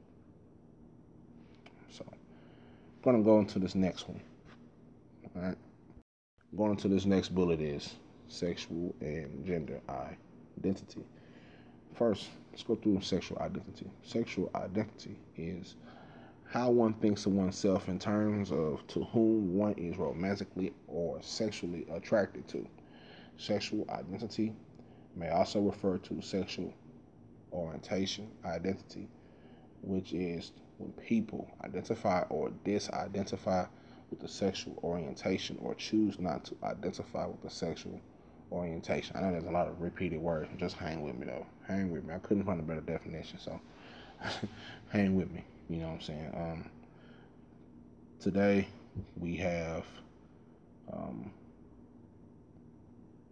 [1.89, 2.17] So I'm
[3.04, 4.21] gonna go into this next one.
[5.36, 5.58] All right.
[6.58, 7.96] Going into this next bullet is
[8.28, 11.06] sexual and gender identity.
[11.96, 13.89] First, let's go through sexual identity.
[14.04, 15.76] Sexual identity is
[16.50, 21.86] how one thinks of oneself in terms of to whom one is romantically or sexually
[21.94, 22.67] attracted to.
[23.38, 24.54] Sexual identity
[25.15, 26.74] may also refer to sexual
[27.54, 29.08] orientation identity,
[29.82, 33.70] which is when people identify or disidentify
[34.12, 38.00] with the sexual orientation or choose not to identify with the sexual
[38.52, 39.15] orientation.
[39.15, 40.50] I know there's a lot of repeated words.
[40.58, 41.45] Just hang with me though.
[41.67, 42.13] Hang with me.
[42.13, 43.60] I couldn't find a better definition, so
[44.89, 45.43] hang with me.
[45.69, 46.32] You know what I'm saying?
[46.36, 46.69] Um,
[48.19, 48.67] today
[49.17, 49.86] we have
[50.91, 51.32] um,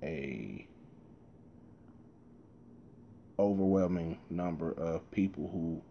[0.01, 0.65] a
[3.37, 5.81] overwhelming number of people who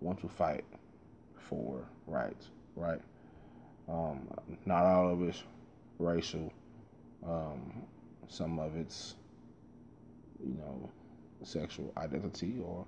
[0.00, 0.64] want to fight
[1.36, 3.00] for rights, right?
[3.88, 4.28] Um,
[4.66, 5.42] not all of it's
[5.98, 6.52] racial.
[7.26, 7.82] Um,
[8.28, 9.14] some of it's,
[10.44, 10.90] you know,
[11.42, 12.84] sexual identity or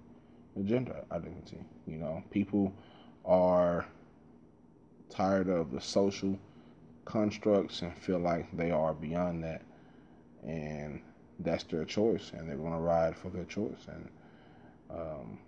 [0.65, 1.65] gender identity.
[1.87, 2.75] You know, people
[3.25, 3.87] are
[5.09, 6.39] tired of the social
[7.05, 9.63] constructs and feel like they are beyond that,
[10.47, 11.01] and
[11.41, 14.09] that's their choice, and they're going to ride for their choice, and
[14.91, 15.39] um,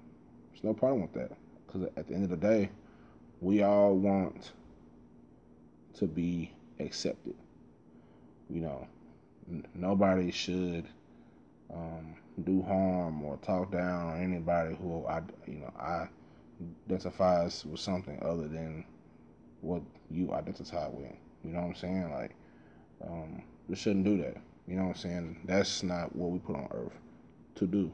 [0.50, 1.32] there's no problem with that
[1.66, 2.70] because at the end of the day,
[3.40, 4.52] we all want
[5.94, 7.34] to be accepted.
[8.50, 8.86] You know,
[9.74, 10.86] nobody should
[11.72, 16.08] um, do harm or talk down on anybody who I, you know, I
[16.86, 18.84] identifies with something other than
[19.60, 21.12] what you identify with.
[21.44, 22.12] You know what I'm saying?
[22.12, 22.34] Like,
[23.06, 24.36] um, we shouldn't do that.
[24.68, 25.40] You know what I'm saying?
[25.44, 26.92] That's not what we put on earth
[27.56, 27.92] to do.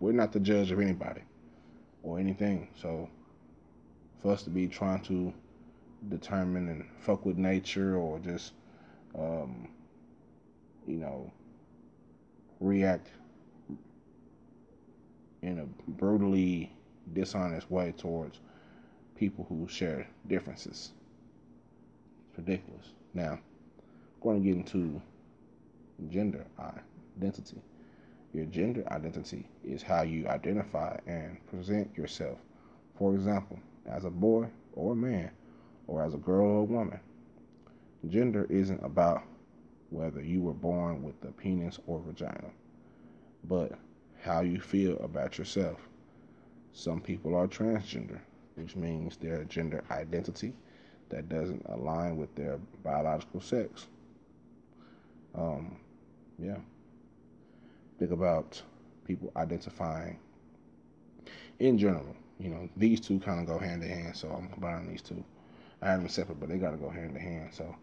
[0.00, 1.22] We're not the judge of anybody
[2.02, 2.68] or anything.
[2.80, 3.08] So,
[4.22, 5.32] for us to be trying to
[6.08, 8.52] determine and fuck with nature or just
[9.18, 9.68] um,
[10.86, 11.32] you know,
[12.60, 13.08] react
[15.42, 16.72] in a brutally
[17.12, 18.40] dishonest way towards
[19.16, 20.92] people who share differences.
[22.30, 22.86] It's ridiculous.
[23.12, 23.40] Now, I'm
[24.22, 25.00] going to get into
[26.08, 26.46] gender
[27.20, 27.62] identity.
[28.32, 32.38] Your gender identity is how you identify and present yourself.
[32.98, 35.30] For example, as a boy or a man,
[35.86, 37.00] or as a girl or a woman.
[38.08, 39.22] Gender isn't about
[39.90, 42.50] whether you were born with a penis or vagina,
[43.44, 43.72] but
[44.22, 45.88] how you feel about yourself.
[46.72, 48.18] Some people are transgender,
[48.56, 50.54] which means their gender identity
[51.10, 53.86] that doesn't align with their biological sex.
[55.34, 55.76] Um,
[56.38, 56.58] yeah.
[57.98, 58.60] Think about
[59.04, 60.18] people identifying
[61.60, 62.16] in general.
[62.38, 65.24] You know, these two kind of go hand in hand, so I'm combining these two.
[65.82, 67.50] I had them separate, but they got to go hand to hand.
[67.52, 67.74] So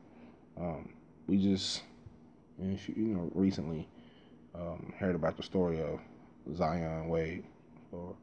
[0.57, 0.89] um,
[1.27, 1.83] we just,
[2.59, 3.87] you know, recently
[4.55, 5.99] um, heard about the story of
[6.55, 7.43] Zion Wade
[7.91, 8.15] or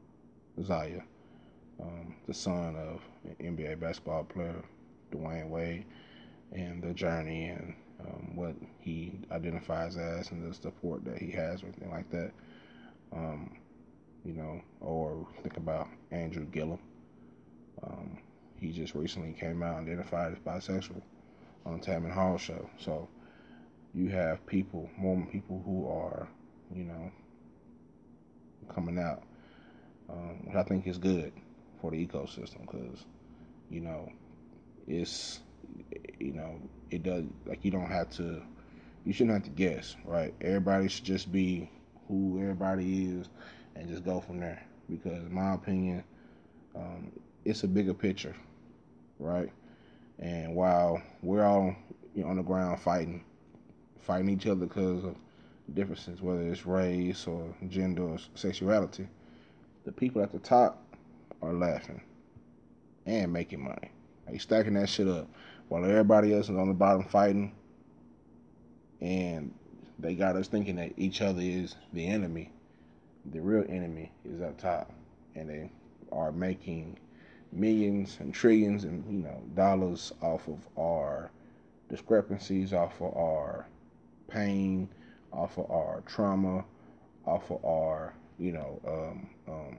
[0.63, 1.01] Zaya,
[1.81, 3.01] um, the son of
[3.39, 4.63] NBA basketball player
[5.11, 5.85] Dwyane Wade,
[6.51, 11.63] and the journey and um, what he identifies as and the support that he has,
[11.63, 12.31] or anything like that.
[13.11, 13.57] Um,
[14.25, 16.79] you know, or think about Andrew Gillum.
[17.83, 18.17] Um,
[18.59, 21.01] he just recently came out and identified as bisexual
[21.65, 22.69] on the Tamron Hall show.
[22.77, 23.07] So
[23.93, 26.27] you have people, more people who are,
[26.73, 27.11] you know,
[28.73, 29.23] coming out,
[30.09, 31.31] um, which I think is good
[31.81, 33.05] for the ecosystem because,
[33.69, 34.11] you know,
[34.87, 35.39] it's,
[36.19, 36.59] you know,
[36.91, 38.41] it does, like, you don't have to,
[39.05, 40.33] you shouldn't have to guess, right?
[40.41, 41.69] Everybody should just be
[42.07, 43.29] who everybody is
[43.75, 44.65] and just go from there.
[44.89, 46.03] Because, in my opinion,
[46.75, 47.11] um,
[47.45, 48.35] it's a bigger picture,
[49.19, 49.51] right?
[50.17, 51.75] And while we're all
[52.15, 53.23] you know, on the ground fighting,
[54.01, 55.15] fighting each other because of
[55.73, 59.07] differences, whether it's race or gender or sexuality,
[59.85, 60.83] the people at the top
[61.41, 62.01] are laughing
[63.05, 63.91] and making money.
[64.27, 65.27] They stacking that shit up
[65.67, 67.53] while everybody else is on the bottom fighting,
[69.01, 69.53] and
[69.99, 72.51] they got us thinking that each other is the enemy.
[73.31, 74.91] The real enemy is up top,
[75.35, 75.71] and they
[76.11, 76.97] are making
[77.51, 81.31] millions and trillions and you know dollars off of our
[81.89, 83.65] discrepancies, off of our
[84.27, 84.87] pain,
[85.33, 86.63] off of our trauma,
[87.25, 89.77] off of our you know um, um,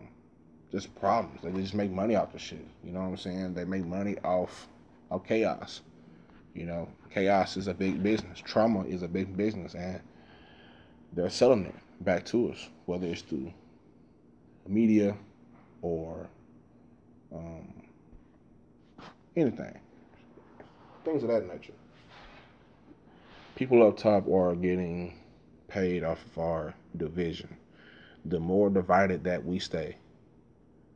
[0.70, 1.40] just problems.
[1.42, 2.66] They just make money off the shit.
[2.84, 3.54] You know what I'm saying?
[3.54, 4.68] They make money off
[5.10, 5.80] of chaos.
[6.54, 8.40] You know, chaos is a big business.
[8.40, 10.00] Trauma is a big business, and
[11.12, 13.52] they're selling it back to us, whether it's through
[14.66, 15.16] media
[15.82, 16.28] or
[17.34, 17.72] um,
[19.36, 19.78] anything,
[21.04, 21.72] things of that nature.
[23.56, 25.18] People up top are getting
[25.68, 27.56] paid off of our division.
[28.24, 29.96] The more divided that we stay,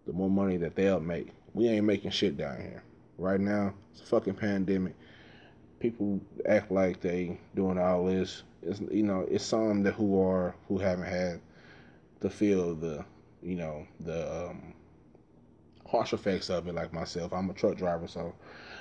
[0.06, 1.28] the more money that they'll make.
[1.54, 2.82] We ain't making shit down here.
[3.16, 4.94] Right now, it's a fucking pandemic.
[5.78, 8.42] People act like they doing all this.
[8.62, 11.40] It's you know, it's some that who are who haven't had
[12.20, 13.04] to feel of the
[13.42, 14.73] you know the um,
[15.94, 17.32] harsh effects of it, like myself.
[17.32, 18.34] I'm a truck driver, so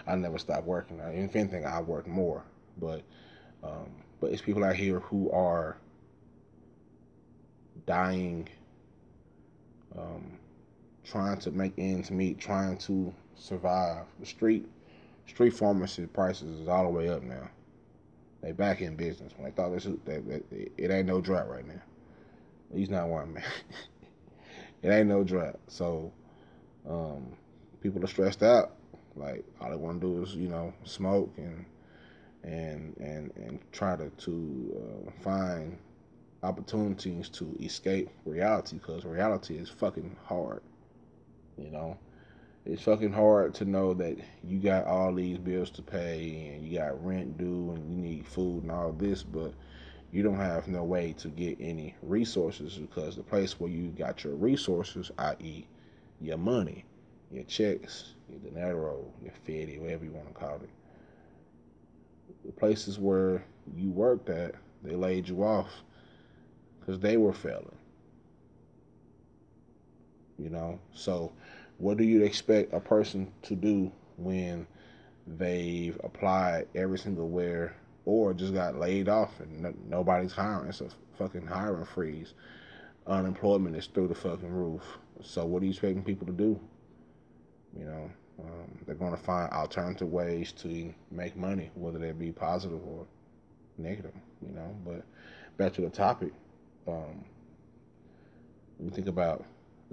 [0.08, 1.00] I never stop working.
[1.00, 2.44] If anything, I work more.
[2.80, 3.04] But
[3.64, 5.78] um, but it's people out here who are
[7.86, 8.50] dying,
[9.98, 10.40] um,
[11.04, 14.06] trying to make ends meet, trying to survive.
[14.20, 14.68] The street
[15.28, 17.48] street pharmacy prices is all the way up now.
[18.42, 19.34] They back in business.
[19.38, 21.82] When they thought this, they, it ain't no drought right now.
[22.72, 23.44] Least not one man.
[24.82, 25.60] it ain't no drought.
[25.68, 26.12] So
[26.90, 27.28] um,
[27.82, 28.76] people are stressed out.
[29.16, 31.66] Like all they want to do is you know smoke and
[32.44, 35.78] and and and try to to uh, find
[36.42, 40.62] opportunities to escape reality because reality is fucking hard.
[41.58, 41.98] You know,
[42.66, 46.80] it's fucking hard to know that you got all these bills to pay and you
[46.80, 49.54] got rent due and you need food and all this, but
[50.12, 54.24] you don't have no way to get any resources because the place where you got
[54.24, 55.66] your resources, i.e.,
[56.24, 56.86] your money,
[57.32, 60.70] your checks, your dinero, your fitty, whatever you want to call it.
[62.46, 63.44] The places where
[63.76, 65.70] you worked at, they laid you off
[66.80, 67.78] because they were failing.
[70.40, 71.32] You know, so
[71.78, 74.66] what do you expect a person to do when
[75.28, 77.76] they've applied every single where
[78.06, 80.70] or just got laid off and no, nobody's hiring?
[80.70, 82.34] It's a fucking hiring freeze.
[83.08, 84.84] Unemployment is through the fucking roof.
[85.24, 86.60] So what are you expecting people to do?
[87.78, 92.32] You know, um, they're going to find alternative ways to make money, whether they be
[92.32, 93.06] positive or
[93.78, 94.14] negative.
[94.42, 95.04] You know, but
[95.58, 96.34] back to the topic.
[96.88, 97.24] Um,
[98.80, 99.46] you think about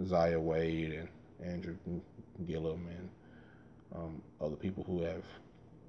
[0.04, 1.08] Zaya Wade and
[1.44, 1.76] Andrew
[2.46, 3.08] Gillum and
[3.94, 5.24] um, other people who have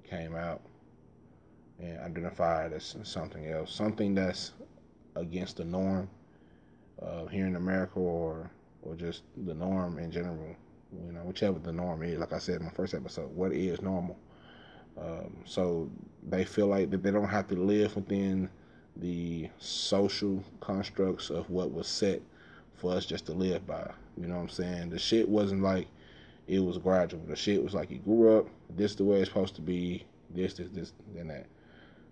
[0.08, 0.60] came out
[1.80, 4.52] and identified as something else, something that's
[5.16, 6.08] against the norm
[7.00, 8.50] uh, here in America or
[8.82, 10.56] or just the norm in general.
[11.06, 12.18] You know, whichever the norm is.
[12.18, 14.18] Like I said in my first episode, what is normal?
[15.00, 15.90] Um, so
[16.28, 18.50] they feel like that they don't have to live within
[18.96, 22.20] the social constructs of what was set
[22.74, 23.90] for us just to live by.
[24.18, 24.90] You know what I'm saying?
[24.90, 25.88] The shit wasn't like
[26.46, 27.22] it was gradual.
[27.26, 30.04] The shit was like you grew up, this the way it's supposed to be,
[30.34, 31.46] this, this, this, and that.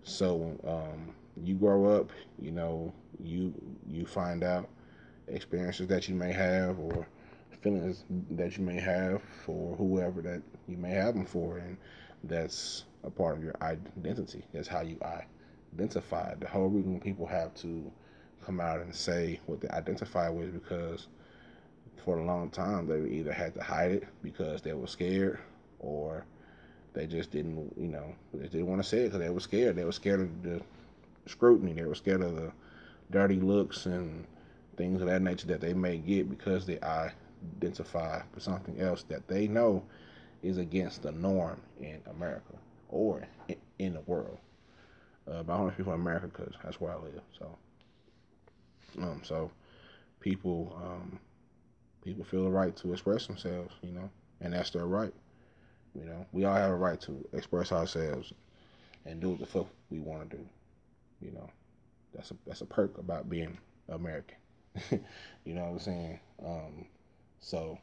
[0.03, 1.13] So um,
[1.43, 2.09] you grow up,
[2.39, 3.53] you know, you
[3.87, 4.67] you find out
[5.27, 7.07] experiences that you may have or
[7.61, 11.77] feelings that you may have for whoever that you may have them for, and
[12.23, 14.43] that's a part of your identity.
[14.53, 14.97] That's how you
[15.73, 16.35] identify.
[16.35, 17.91] The whole reason people have to
[18.45, 21.07] come out and say what they identify with because
[22.03, 25.39] for a long time they either had to hide it because they were scared
[25.79, 26.25] or
[26.93, 29.75] they just didn't, you know, they didn't want to say it because they were scared.
[29.75, 30.61] They were scared of the
[31.27, 31.73] scrutiny.
[31.73, 32.51] They were scared of the
[33.11, 34.25] dirty looks and
[34.77, 39.27] things of that nature that they may get because they identify with something else that
[39.27, 39.83] they know
[40.43, 42.53] is against the norm in America
[42.89, 43.27] or
[43.79, 44.37] in the world.
[45.29, 47.21] Uh, but I only speak for America because that's where I live.
[47.37, 47.57] So,
[48.99, 49.51] um, so
[50.19, 51.19] people, um,
[52.03, 54.09] people feel the right to express themselves, you know,
[54.41, 55.13] and that's their right.
[55.93, 58.33] You know, we all have a right to express ourselves
[59.05, 60.43] and do what the fuck we want to do.
[61.21, 61.49] You know,
[62.13, 63.57] that's a that's a perk about being
[63.89, 64.37] American.
[64.91, 66.19] you know what I'm saying?
[66.45, 66.85] Um,
[67.39, 67.77] so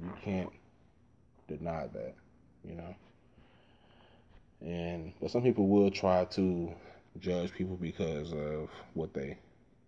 [0.00, 0.50] you can't
[1.48, 2.14] deny that,
[2.64, 2.94] you know.
[4.60, 6.72] And but some people will try to
[7.18, 9.38] judge people because of what they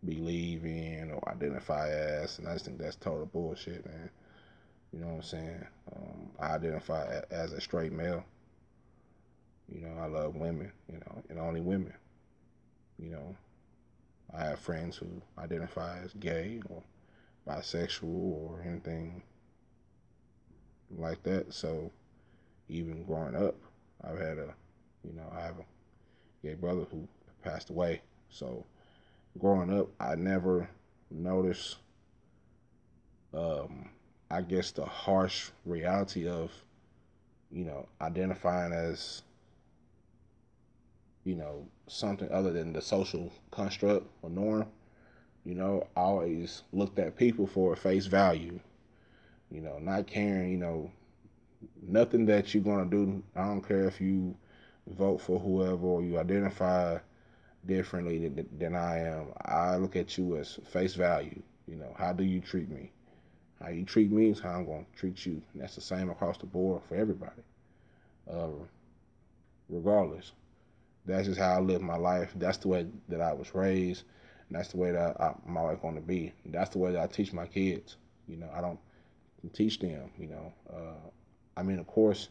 [0.05, 4.11] believe in or identify as, and I just think that's total bullshit, man.
[4.93, 5.67] You know what I'm saying?
[5.95, 8.25] Um, I identify as a straight male.
[9.73, 11.93] You know, I love women, you know, and only women.
[12.99, 13.37] You know,
[14.37, 15.07] I have friends who
[15.39, 16.83] identify as gay or
[17.49, 19.23] bisexual or anything
[20.97, 21.53] like that.
[21.53, 21.91] So
[22.69, 23.57] even growing up,
[24.05, 24.55] I've had a,
[25.05, 27.07] you know, I have a gay brother who
[27.43, 28.03] passed away.
[28.29, 28.65] So
[29.39, 30.69] growing up, I never
[31.11, 31.79] noticed,
[33.35, 33.89] um,
[34.31, 36.53] I guess, the harsh reality of,
[37.51, 39.23] you know, identifying as
[41.25, 44.67] you know, something other than the social construct or norm.
[45.45, 48.61] You know, I always looked at people for face value.
[49.51, 50.91] You know, not caring, you know,
[51.83, 53.23] nothing that you're gonna do.
[53.35, 54.35] I don't care if you
[54.87, 56.99] vote for whoever or you identify
[57.67, 59.27] differently than, than I am.
[59.45, 61.43] I look at you as face value.
[61.67, 62.91] You know, how do you treat me?
[63.61, 65.43] How you treat me is how I'm going to treat you.
[65.53, 67.43] And that's the same across the board for everybody,
[68.33, 68.49] uh,
[69.69, 70.33] regardless
[71.07, 72.33] that's just how I live my life.
[72.37, 74.05] That's the way that I was raised.
[74.51, 76.33] That's the way that I, my life going to be.
[76.47, 77.97] That's the way that I teach my kids.
[78.29, 78.79] You know, I don't
[79.53, 80.11] teach them.
[80.19, 81.09] You know, uh,
[81.57, 82.29] I mean, of course,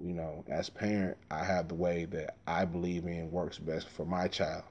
[0.00, 4.04] you know, as parent, I have the way that I believe in works best for
[4.04, 4.64] my child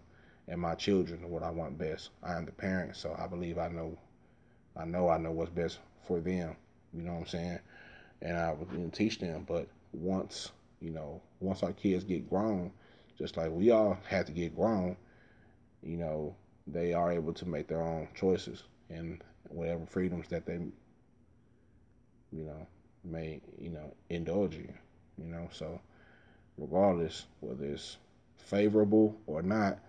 [0.48, 2.10] and my children, what I want best.
[2.22, 3.98] I am the parent, so I believe I know,
[4.76, 6.56] I know I know what's best for them.
[6.94, 7.60] You know what I'm saying?
[8.22, 9.46] And I would teach them.
[9.48, 12.72] But once, you know, once our kids get grown,
[13.18, 14.96] just like we all had to get grown,
[15.82, 16.36] you know,
[16.68, 20.60] they are able to make their own choices and whatever freedoms that they,
[22.32, 22.68] you know,
[23.04, 24.74] may, you know, indulge in,
[25.18, 25.50] you know.
[25.52, 25.80] So,
[26.58, 27.98] regardless whether it's
[28.38, 29.80] favorable or not,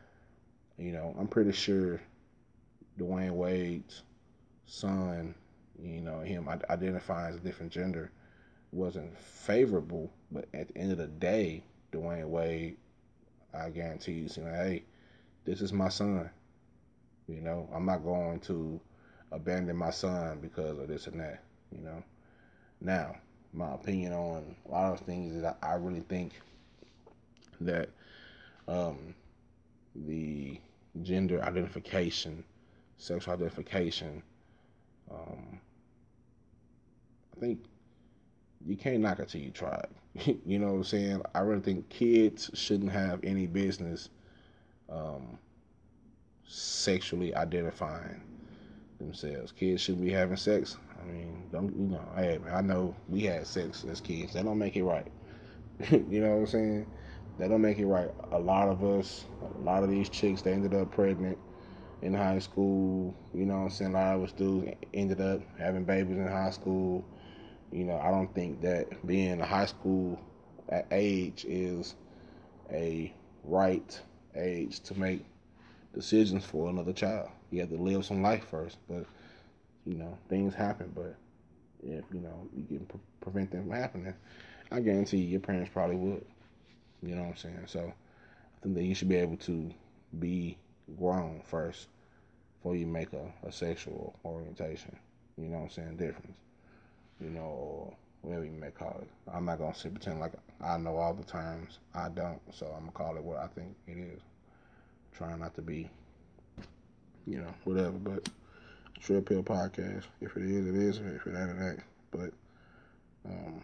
[0.79, 2.01] you know, I'm pretty sure
[2.99, 4.03] Dwyane Wade's
[4.67, 5.35] son,
[5.79, 8.11] you know, him identifying as a different gender
[8.73, 11.63] wasn't favorable, but at the end of the day,
[11.93, 12.77] Dwyane Wade
[13.57, 14.85] I guarantee you, you know, hey,
[15.45, 16.31] this is my son.
[17.29, 18.81] You know, I'm not going to
[19.33, 21.43] abandon my son because of this and that.
[21.77, 22.03] You know,
[22.81, 23.17] now
[23.53, 26.33] my opinion on a lot of things is I, I really think
[27.61, 27.89] that
[28.69, 29.15] um,
[29.95, 30.59] the
[31.03, 32.45] gender identification,
[32.99, 34.23] sexual identification,
[35.11, 35.61] um,
[37.37, 37.61] I think
[38.67, 40.39] you can't knock it till you try it.
[40.47, 41.23] you know what I'm saying?
[41.35, 44.11] I really think kids shouldn't have any business
[44.89, 45.39] um,
[46.47, 48.21] sexually identifying
[48.99, 49.53] themselves.
[49.53, 50.77] Kids shouldn't be having sex.
[51.03, 52.09] I mean, don't you know?
[52.17, 54.33] Hey, I know we had sex as kids.
[54.33, 55.07] That don't make it right.
[55.91, 56.87] you know what I'm saying?
[57.39, 58.11] That don't make it right.
[58.33, 61.37] A lot of us, a lot of these chicks, they ended up pregnant
[62.03, 63.15] in high school.
[63.35, 63.95] You know what I'm saying?
[63.95, 67.05] A lot of us dudes ended up having babies in high school
[67.75, 70.19] you know, I don't think that being a high school
[70.93, 71.97] age is
[72.71, 73.13] a
[73.45, 74.01] right
[74.37, 75.25] age to make
[75.93, 77.31] decisions for another child.
[77.51, 79.05] You have to live some life first, but
[79.85, 80.93] you know things happen.
[80.95, 81.17] But
[81.83, 84.15] if you know you can pre- prevent them from happening,
[84.71, 86.25] I guarantee you, your parents probably would.
[87.03, 87.65] You know what I'm saying?
[87.67, 89.71] So I think that you should be able to
[90.21, 90.57] be
[90.99, 91.89] grown first
[92.59, 94.97] before you make a, a sexual orientation.
[95.37, 95.97] You know what I'm saying?
[95.97, 96.39] Difference.
[97.21, 99.09] You know, or whatever you may call it.
[99.33, 101.79] I'm not gonna sit pretend like I know all the terms.
[101.95, 104.21] I don't, so I'm gonna call it what I think it is.
[105.13, 105.89] Trying not to be,
[107.27, 107.93] you know, whatever.
[107.93, 108.29] But
[109.01, 110.05] Trill Pill Podcast.
[110.21, 110.99] If it is, it is.
[110.99, 111.83] If it ain't, it ain't.
[112.11, 112.33] But
[113.27, 113.63] um,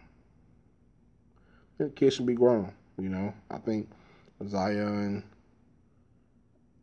[1.95, 2.71] kids should be grown.
[2.99, 3.89] You know, I think
[4.47, 5.23] Zion.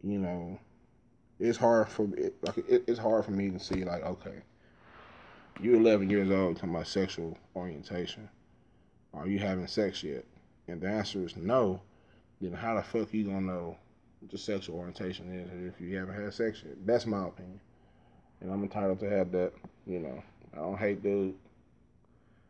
[0.03, 0.59] You know,
[1.41, 4.43] it's hard for it, like it, it's hard for me to see like okay,
[5.61, 8.29] you're 11 years old talking about sexual orientation.
[9.15, 10.25] Are you having sex yet?
[10.69, 11.81] And the answer is no.
[12.41, 13.77] Then how the fuck you gonna know
[14.21, 16.77] what your sexual orientation is if you haven't had sex yet?
[16.87, 17.61] That's my opinion,
[18.41, 19.53] and I'm entitled to have that.
[19.87, 21.35] You know, I don't hate dude.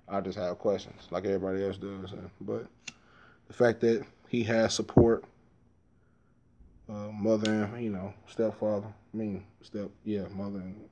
[0.08, 2.12] I just have questions like everybody else does.
[2.40, 2.66] But
[3.46, 5.24] the fact that he has support,
[6.88, 8.92] uh, mother and you know stepfather.
[9.14, 10.88] I mean step yeah mother and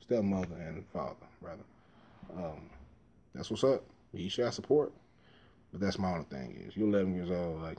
[0.00, 2.44] stepmother and father rather.
[2.44, 2.70] Um,
[3.34, 3.84] that's what's up.
[4.12, 4.92] He should support.
[5.72, 7.62] But that's my only thing is you're 11 years old.
[7.62, 7.78] Like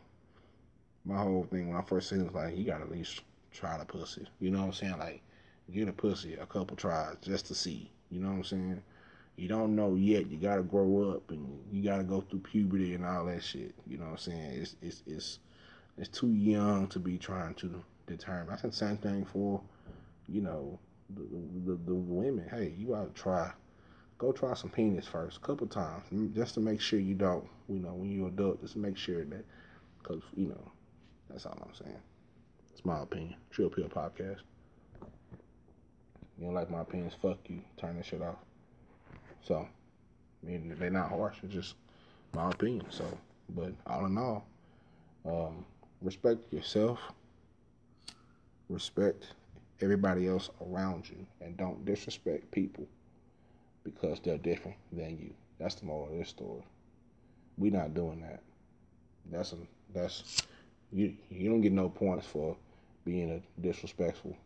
[1.06, 3.22] my whole thing when I first seen it was like you got to at least
[3.52, 4.28] try the pussy.
[4.40, 5.00] You know what I'm saying?
[5.00, 5.22] Like
[5.72, 7.90] get a pussy a couple tries just to see.
[8.10, 8.82] You know what I'm saying?
[9.36, 10.30] You don't know yet.
[10.32, 13.74] You gotta grow up and you gotta go through puberty and all that shit.
[13.86, 14.52] You know what I'm saying?
[14.62, 15.40] It's it's it's
[15.98, 18.54] it's too young to be trying to determine.
[18.54, 19.62] I think same thing for,
[20.28, 20.80] you know,
[21.16, 22.48] the, the, women.
[22.50, 23.52] Hey, you gotta try.
[24.18, 26.04] Go try some penis first, a couple times,
[26.34, 27.48] just to make sure you don't.
[27.70, 29.46] You know, when you're adult, just make sure that,
[30.02, 30.72] because you know,
[31.30, 32.02] that's all I'm saying.
[32.74, 33.36] It's my opinion.
[33.52, 34.40] Trill Pill Podcast.
[36.38, 37.14] You don't like my opinions?
[37.22, 37.62] Fuck you.
[37.78, 38.36] Turn that shit off.
[39.42, 39.68] So,
[40.44, 41.38] I mean, they're not harsh.
[41.44, 41.76] It's just
[42.34, 42.86] my opinion.
[42.90, 43.06] So,
[43.50, 44.46] but all in all,
[45.26, 45.66] um,
[46.02, 47.00] respect yourself.
[48.70, 49.34] Respect
[49.84, 52.88] everybody else around you, and don't disrespect people
[53.84, 55.34] because they're different than you.
[55.60, 56.64] That's the moral of this story.
[57.58, 58.42] We're not doing that.
[59.32, 59.58] That's a
[59.94, 60.44] that's
[60.92, 61.16] you.
[61.30, 62.56] You don't get no points for
[63.06, 64.38] being a disrespectful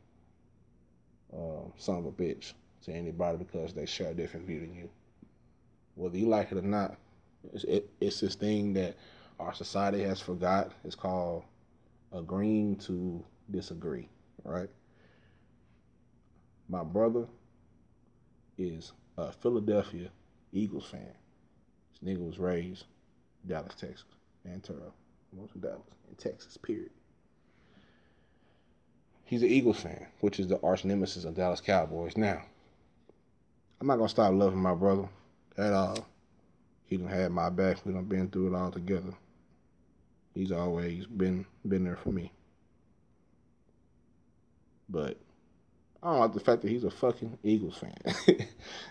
[1.33, 2.53] uh, son of a bitch
[2.83, 4.89] to anybody because they share a different view than you.
[5.95, 6.95] Whether you like it or not,
[7.53, 8.95] it's, it, it's this thing that
[9.39, 10.71] our society has forgot.
[10.83, 11.43] It's called
[12.11, 14.09] agreeing to disagree,
[14.43, 14.69] right?
[16.71, 17.27] My brother
[18.57, 20.09] is a Philadelphia
[20.53, 21.13] Eagles fan.
[21.91, 22.85] This nigga was raised
[23.45, 24.05] Dallas, Texas,
[24.45, 24.87] and Turo.
[24.87, 24.91] Uh,
[25.33, 26.91] most of Dallas, in Texas, period.
[29.25, 32.15] He's an Eagles fan, which is the arch nemesis of Dallas Cowboys.
[32.15, 32.41] Now,
[33.81, 35.09] I'm not gonna stop loving my brother
[35.57, 36.07] at all.
[36.85, 37.85] He done had my back.
[37.85, 39.13] We done been through it all together.
[40.33, 42.31] He's always been been there for me.
[44.87, 45.17] But
[46.03, 47.93] I don't like the fact that he's a fucking Eagles fan.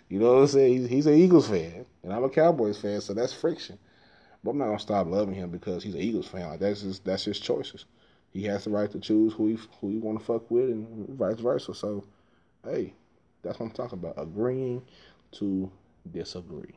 [0.08, 0.78] you know what I'm saying?
[0.78, 3.78] He's, he's an Eagles fan, and I'm a Cowboys fan, so that's friction.
[4.44, 6.48] But I'm not gonna stop loving him because he's an Eagles fan.
[6.48, 7.84] Like that's just that's his choices.
[8.32, 11.08] He has the right to choose who he who he want to fuck with, and
[11.18, 11.74] vice versa.
[11.74, 12.04] So,
[12.64, 12.94] hey,
[13.42, 14.14] that's what I'm talking about.
[14.16, 14.82] Agreeing
[15.32, 15.70] to
[16.12, 16.74] disagree.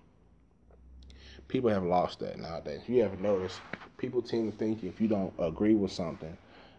[1.47, 2.81] People have lost that nowadays.
[2.87, 3.59] You ever noticed,
[3.97, 6.35] people tend to think if you don't agree with something,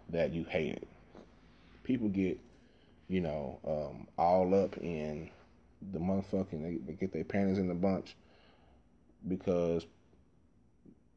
[0.09, 0.89] that you hate it.
[1.83, 2.39] People get,
[3.15, 5.31] you know, um, all up in
[5.93, 8.17] the motherfucking, they, they get their panties in the bunch
[9.29, 9.87] because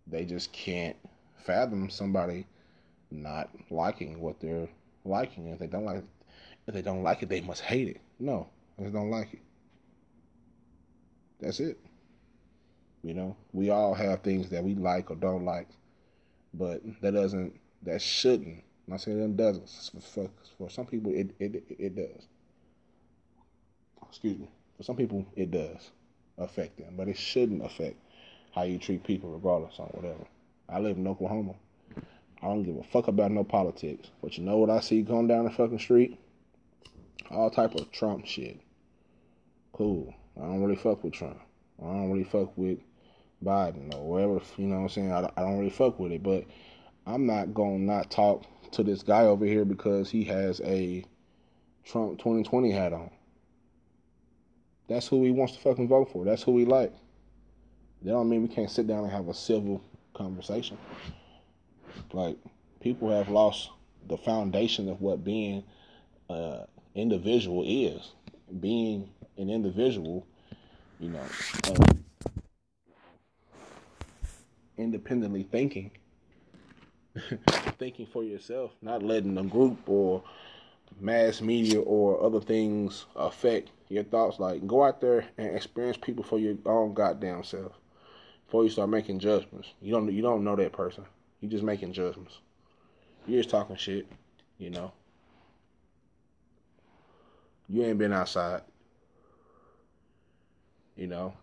[0.05, 0.95] they just can't
[1.43, 2.45] fathom somebody
[3.09, 4.67] not liking what they're
[5.05, 5.47] liking.
[5.47, 6.03] If they don't like,
[6.67, 8.01] if they don't like it, they must hate it.
[8.19, 9.41] No, I just don't like it.
[11.39, 11.79] That's it.
[13.01, 15.69] You know, we all have things that we like or don't like,
[16.53, 18.63] but that doesn't, that shouldn't.
[18.87, 19.69] I'm not saying it doesn't.
[20.01, 22.25] For, for some people, it, it it does.
[24.07, 24.49] Excuse me.
[24.77, 25.91] For some people, it does
[26.37, 27.97] affect them, but it shouldn't affect
[28.55, 30.25] how you treat people, regardless on whatever.
[30.69, 31.55] I live in Oklahoma.
[32.41, 35.27] I don't give a fuck about no politics, but you know what I see going
[35.27, 36.17] down the fucking street?
[37.29, 38.59] All type of Trump shit.
[39.73, 40.13] Cool.
[40.37, 41.39] I don't really fuck with Trump.
[41.81, 42.79] I don't really fuck with
[43.43, 44.41] Biden or whatever.
[44.57, 45.11] You know what I'm saying?
[45.11, 46.45] I, I don't really fuck with it, but
[47.05, 51.03] I'm not gonna not talk to this guy over here because he has a
[51.85, 53.09] Trump 2020 hat on.
[54.87, 56.25] That's who he wants to fucking vote for.
[56.25, 56.93] That's who we like.
[58.01, 59.81] That don't mean we can't sit down and have a civil
[60.13, 60.77] conversation.
[62.13, 62.37] Like
[62.79, 63.69] people have lost
[64.07, 65.63] the foundation of what being
[66.29, 66.63] uh
[66.95, 68.13] individual is.
[68.59, 70.25] Being an individual,
[70.99, 71.25] you know,
[71.67, 71.93] uh,
[74.77, 75.91] independently thinking,
[77.79, 80.23] thinking for yourself, not letting a group or
[80.99, 84.39] mass media or other things affect your thoughts.
[84.39, 87.73] Like go out there and experience people for your own goddamn self
[88.45, 89.69] before you start making judgments.
[89.81, 91.05] You don't you don't know that person.
[91.41, 92.39] You just making judgments.
[93.25, 94.07] You're just talking shit,
[94.57, 94.91] you know.
[97.69, 98.61] You ain't been outside.
[100.95, 101.33] You know.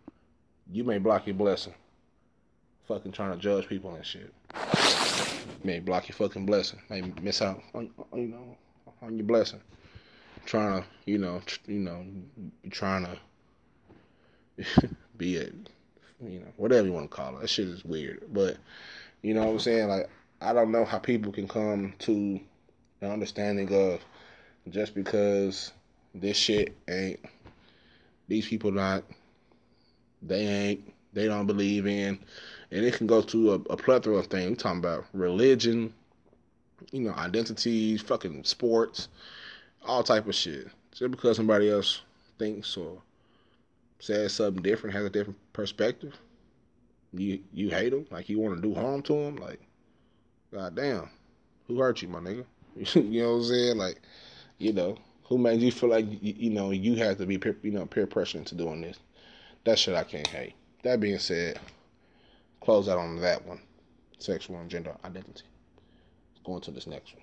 [0.73, 1.75] You may block your blessing.
[2.89, 4.33] Fucking trying to judge people and shit.
[5.63, 6.81] May block your fucking blessing.
[6.91, 8.57] May miss out on you know
[9.03, 9.61] on your blessing.
[10.47, 12.05] Trying to, you know, tr- you know,
[12.71, 13.07] trying
[14.59, 15.55] to be it,
[16.23, 17.41] you know, whatever you want to call it.
[17.41, 18.59] That shit is weird, but
[19.23, 19.89] you know what I'm saying?
[19.89, 20.11] Like,
[20.41, 22.41] I don't know how people can come to
[23.01, 24.01] an understanding of
[24.71, 25.73] just because
[26.15, 27.21] this shit ain't
[28.29, 29.05] these people not
[30.23, 32.19] they ain't they don't believe in
[32.75, 34.51] and it can go to a, a plethora of things.
[34.51, 35.95] We're talking about religion,
[36.91, 39.09] you know, identities, fucking sports,
[39.87, 40.67] all type of shit.
[40.93, 42.03] Just because somebody else
[42.37, 43.01] thinks or
[44.01, 46.15] says something different, has a different perspective,
[47.13, 49.61] you you hate them, like you want to do harm to them, like,
[50.53, 51.09] goddamn,
[51.69, 52.45] who hurt you, my nigga?
[52.95, 53.77] you know what I'm saying?
[53.77, 54.01] Like,
[54.59, 57.57] you know, who made you feel like you, you know you have to be peer,
[57.63, 58.99] you know peer pressure into doing this?
[59.63, 60.55] That shit I can't hate.
[60.83, 61.61] That being said,
[62.65, 63.61] close out on that one,
[64.19, 65.45] sexual and gender identity.
[66.47, 67.23] Let's go this next one.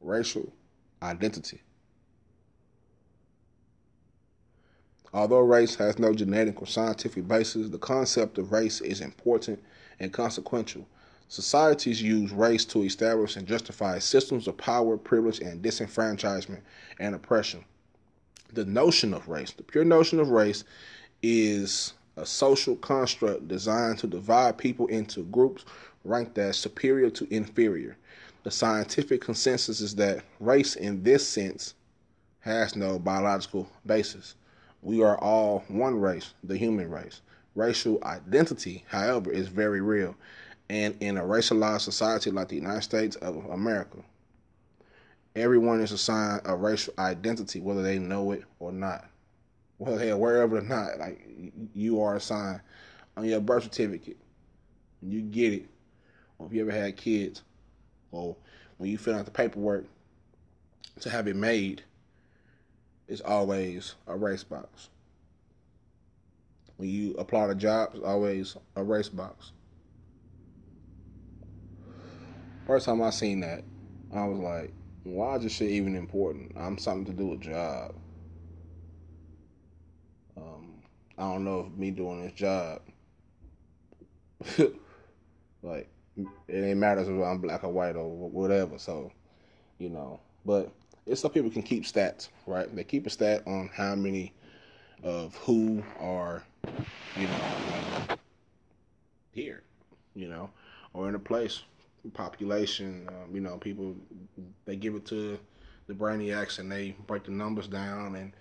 [0.00, 0.50] Racial
[1.02, 1.60] identity.
[5.12, 9.62] Although race has no genetic or scientific basis, the concept of race is important
[10.00, 10.86] and consequential.
[11.28, 16.60] Societies use race to establish and justify systems of power, privilege, and disenfranchisement
[16.98, 17.64] and oppression.
[18.52, 20.64] The notion of race, the pure notion of race,
[21.22, 25.64] is a social construct designed to divide people into groups
[26.04, 27.96] ranked as superior to inferior.
[28.44, 31.74] The scientific consensus is that race, in this sense,
[32.40, 34.34] has no biological basis.
[34.82, 37.20] We are all one race, the human race.
[37.54, 40.14] Racial identity, however, is very real.
[40.70, 43.98] And in a racialized society like the United States of America,
[45.34, 49.08] everyone is assigned a racial identity, whether they know it or not.
[49.78, 52.60] Whether they're aware of it or not, like you are assigned
[53.16, 54.16] on your birth certificate.
[55.00, 55.68] You get it.
[56.38, 57.42] Or if you ever had kids,
[58.12, 58.36] or
[58.76, 59.86] when you fill out the paperwork
[61.00, 61.82] to have it made,
[63.08, 64.90] it's always a race box.
[66.76, 69.52] When you apply to jobs, always a race box.
[72.66, 73.64] First time I seen that,
[74.14, 74.72] I was like,
[75.04, 76.52] why is this shit even important?
[76.56, 77.94] I'm something to do a job.
[80.36, 80.74] Um,
[81.18, 82.80] I don't know if me doing this job,
[85.62, 88.78] like, it ain't matters if I'm black or white or whatever.
[88.78, 89.12] So,
[89.78, 90.72] you know, but
[91.06, 92.74] it's so people can keep stats, right?
[92.74, 94.32] They keep a stat on how many
[95.02, 96.44] of who are,
[97.16, 98.16] you know,
[99.32, 99.62] here,
[100.14, 100.50] you know,
[100.94, 101.62] or in a place,
[102.14, 103.08] population.
[103.08, 103.94] Um, you know, people
[104.66, 105.38] they give it to
[105.86, 108.32] the brainiacs and they break the numbers down and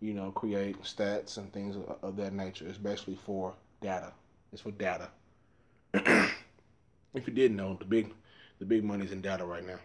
[0.00, 2.66] you know create stats and things of, that nature.
[2.68, 4.12] It's basically for data.
[4.52, 5.08] It's for data.
[5.94, 8.12] if you didn't know, the big
[8.58, 9.78] the big money's in data right now.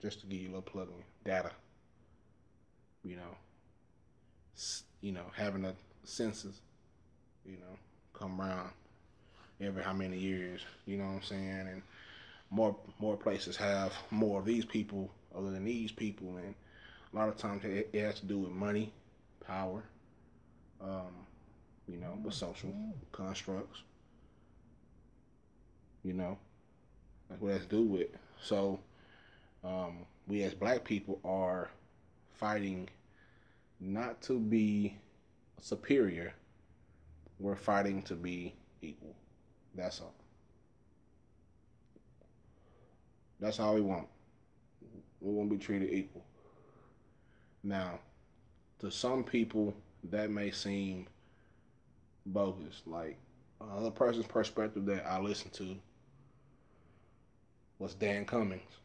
[0.00, 1.50] Just to give you a little plug in data
[3.04, 3.36] you know,
[5.00, 6.60] you know, having a census,
[7.44, 7.78] you know,
[8.12, 8.70] come around
[9.60, 11.68] every how many years, you know what I'm saying?
[11.70, 11.82] And
[12.50, 16.54] more more places have more of these people other than these people, and
[17.12, 18.92] a lot of times it, it has to do with money,
[19.46, 19.84] power,
[20.80, 21.26] um,
[21.88, 22.72] you know, with social
[23.12, 23.82] constructs.
[26.02, 26.38] You know,
[27.28, 28.08] that's what to do with.
[28.42, 28.80] So,
[29.62, 31.70] um, we as black people are
[32.32, 32.88] fighting
[33.80, 34.96] not to be
[35.60, 36.32] superior.
[37.38, 39.14] We're fighting to be equal.
[39.74, 40.14] That's all.
[43.40, 44.06] That's all we want.
[45.20, 46.24] We want to be treated equal.
[47.62, 47.98] Now,
[48.80, 49.74] to some people,
[50.10, 51.06] that may seem
[52.26, 52.82] bogus.
[52.86, 53.18] Like
[53.60, 55.76] another person's perspective that I listened to
[57.78, 58.78] was Dan Cummings,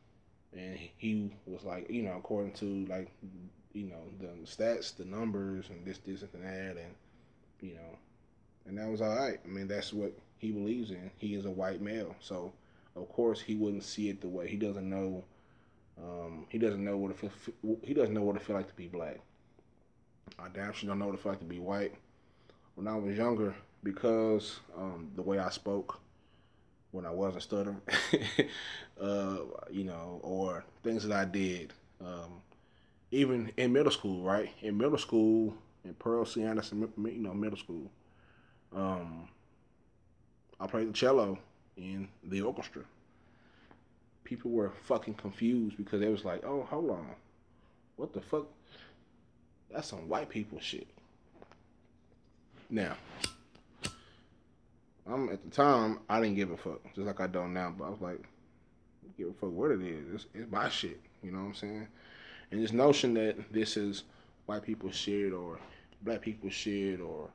[0.54, 3.12] and he was like, you know, according to like,
[3.74, 6.96] you know, the stats, the numbers, and this, this, and that, and
[7.62, 7.98] you know,
[8.66, 9.40] and that was all right.
[9.44, 11.12] I mean, that's what he believes in.
[11.18, 12.54] He is a white male, so
[12.96, 15.24] of course he wouldn't see it the way he doesn't know.
[15.98, 18.74] Um, he doesn't know what it feel, he doesn't know what it feel like to
[18.76, 19.20] be black.
[20.40, 21.94] I damn sure don't know it feel like to be white.
[22.76, 26.00] When I was younger, because um, the way I spoke
[26.92, 27.82] when I wasn't stuttering,
[29.02, 29.38] uh,
[29.70, 32.42] you know, or things that I did, um,
[33.12, 34.50] even in middle school, right?
[34.62, 35.54] In middle school,
[35.84, 36.44] in Pearl C.
[36.44, 37.92] Anderson, you know, middle school,
[38.74, 39.28] um,
[40.60, 41.38] I played the cello
[41.76, 42.84] in the orchestra.
[44.24, 47.10] People were fucking confused because they was like, "Oh, hold on,
[47.98, 48.48] what the fuck?
[49.72, 50.88] That's some white people shit."
[52.70, 52.96] Now,
[55.08, 57.74] I'm at the time I didn't give a fuck, just like I don't now.
[57.78, 58.22] But I was like,
[59.18, 60.14] give a fuck what it is.
[60.14, 61.00] It's, it's my shit.
[61.24, 61.88] You know what I'm saying?
[62.52, 64.04] And this notion that this is
[64.46, 65.60] white people shit or
[66.02, 67.30] black people shit or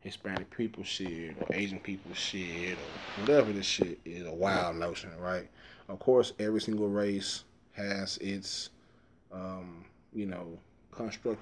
[0.00, 5.10] Hispanic people shit or Asian people shit or whatever this shit is a wild notion,
[5.18, 5.48] right?
[5.88, 8.70] Of course, every single race has its,
[9.32, 10.58] um, you know,
[10.90, 11.40] construct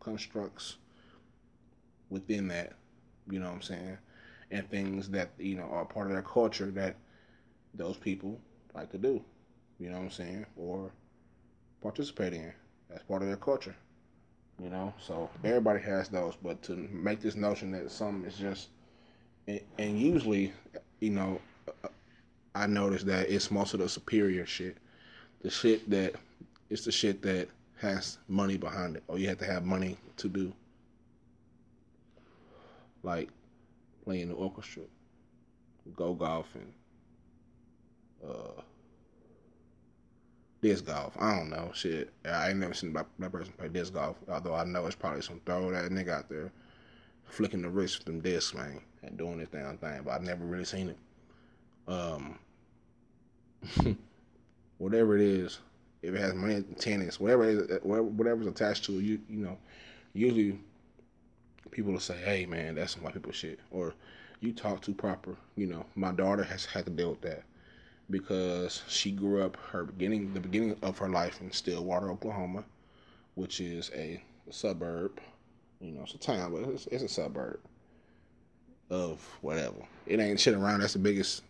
[0.00, 0.76] constructs
[2.10, 2.72] within that.
[3.30, 3.98] You know what I'm saying?
[4.50, 6.96] And things that you know are part of their culture that
[7.74, 8.40] those people
[8.74, 9.22] like to do.
[9.78, 10.46] You know what I'm saying?
[10.56, 10.90] Or
[11.82, 12.52] participate in.
[12.88, 13.76] That's part of their culture.
[14.60, 18.70] You know, so everybody has those, but to make this notion that some is just,
[19.46, 20.52] and usually,
[20.98, 21.40] you know,
[22.56, 24.78] I notice that it's most of the superior shit,
[25.42, 26.16] the shit that
[26.70, 27.48] it's the shit that
[27.80, 30.52] has money behind it, or you have to have money to do,
[33.02, 33.28] like
[34.04, 34.82] playing the orchestra,
[35.96, 36.72] go golfing,
[38.26, 38.60] uh,
[40.60, 41.14] disc golf.
[41.18, 41.70] I don't know.
[41.72, 42.12] Shit.
[42.24, 44.16] I ain't never seen that person play disc golf.
[44.28, 46.50] Although I know it's probably some throw that nigga out there
[47.24, 50.02] flicking the wrist with them discs, man, and doing this damn thing.
[50.04, 50.98] But I've never really seen it.
[51.86, 52.38] Um,
[54.78, 55.60] whatever it is,
[56.02, 59.58] if it has money, tennis, whatever is, uh, whatever's attached to it, you you know,
[60.12, 60.58] usually
[61.70, 63.94] people will say, "Hey, man, that's some white people shit," or
[64.40, 65.36] you talk too proper.
[65.56, 67.42] You know, my daughter has had to deal with that
[68.10, 72.64] because she grew up her beginning the beginning of her life in Stillwater, Oklahoma,
[73.34, 75.20] which is a, a suburb.
[75.80, 77.60] You know, it's a town, but it's, it's, a suburb
[78.90, 79.76] of whatever.
[80.06, 80.80] It ain't shit around.
[80.80, 81.42] That's the biggest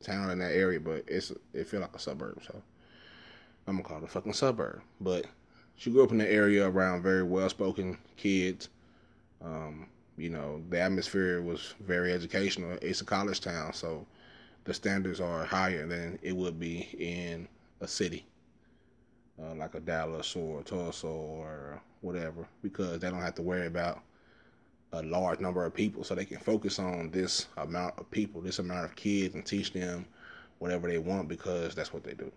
[0.00, 2.40] town in that area, but it's it feel like a suburb.
[2.46, 2.62] So
[3.66, 4.82] I'm gonna call it a fucking suburb.
[5.00, 5.26] But
[5.76, 8.68] she grew up in the area around very well spoken kids.
[9.42, 9.86] Um,
[10.16, 12.78] you know, the atmosphere was very educational.
[12.80, 14.06] It's a college town, so
[14.64, 17.48] the standards are higher than it would be in
[17.80, 18.24] a city
[19.42, 24.02] uh, like a Dallas or Tulsa or whatever because they don't have to worry about
[24.92, 28.60] a large number of people so they can focus on this amount of people this
[28.60, 30.06] amount of kids and teach them
[30.58, 32.30] whatever they want because that's what they do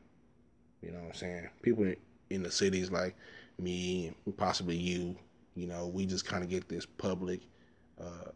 [0.81, 1.91] you know what i'm saying people
[2.29, 3.15] in the cities like
[3.59, 5.15] me possibly you
[5.55, 7.41] you know we just kind of get this public
[7.99, 8.31] uh,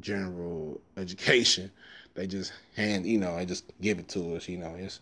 [0.00, 1.70] general education
[2.16, 4.48] they just hand, you know, they just give it to us.
[4.48, 5.00] You know, it's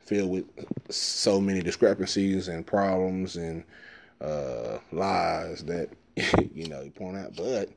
[0.00, 0.44] filled with
[0.90, 3.62] so many discrepancies and problems and
[4.20, 5.90] uh, lies that
[6.54, 7.36] you know you point out.
[7.36, 7.68] But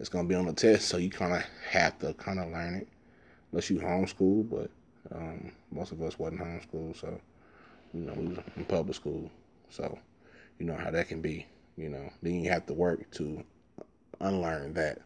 [0.00, 2.74] it's gonna be on the test, so you kind of have to kind of learn
[2.74, 2.88] it,
[3.52, 4.48] unless you homeschool.
[4.48, 4.70] But
[5.12, 7.20] um, most of us wasn't homeschooled, so
[7.92, 9.30] you know we was in public school,
[9.70, 9.98] so
[10.58, 11.46] you know how that can be.
[11.76, 13.44] You know, then you have to work to
[14.20, 15.00] unlearn that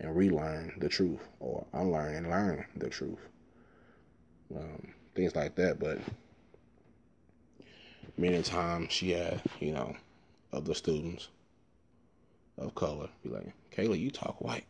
[0.00, 3.18] and relearn the truth or unlearn and learn the truth.
[4.54, 5.78] Um, things like that.
[5.78, 5.98] But
[8.16, 9.96] many times she had, you know,
[10.52, 11.28] other students
[12.56, 14.64] of color be like, Kayla, you talk white.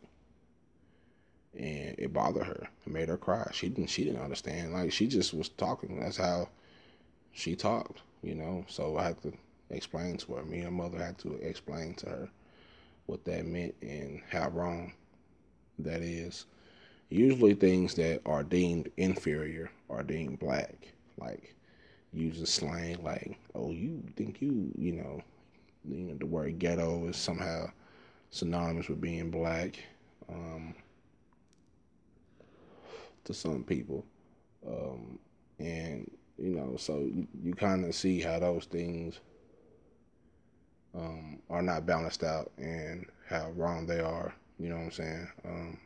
[1.59, 2.69] And it bothered her.
[2.87, 3.51] It made her cry.
[3.53, 4.73] She didn't she didn't understand.
[4.73, 6.01] Like she just was talking.
[6.01, 6.49] That's how
[7.33, 8.65] she talked, you know.
[8.69, 9.33] So I had to
[9.71, 10.45] explain to her.
[10.45, 12.29] Me and her mother had to explain to her
[13.07, 14.93] what that meant and how wrong
[15.79, 16.47] that is
[17.11, 20.89] usually things that are deemed inferior are deemed black
[21.19, 21.55] like
[22.13, 25.21] using slang like oh you think you you know
[25.89, 27.67] you know the word ghetto is somehow
[28.31, 29.79] synonymous with being black
[30.29, 30.75] um,
[33.29, 34.05] to some people
[34.67, 35.19] um,
[35.61, 39.21] and you know so you, you kind of see how those things
[40.95, 45.29] um, are not balanced out and how wrong they are you know what I'm saying?
[45.45, 45.79] Um,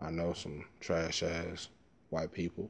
[0.00, 1.68] I know some trash ass
[2.10, 2.68] white people,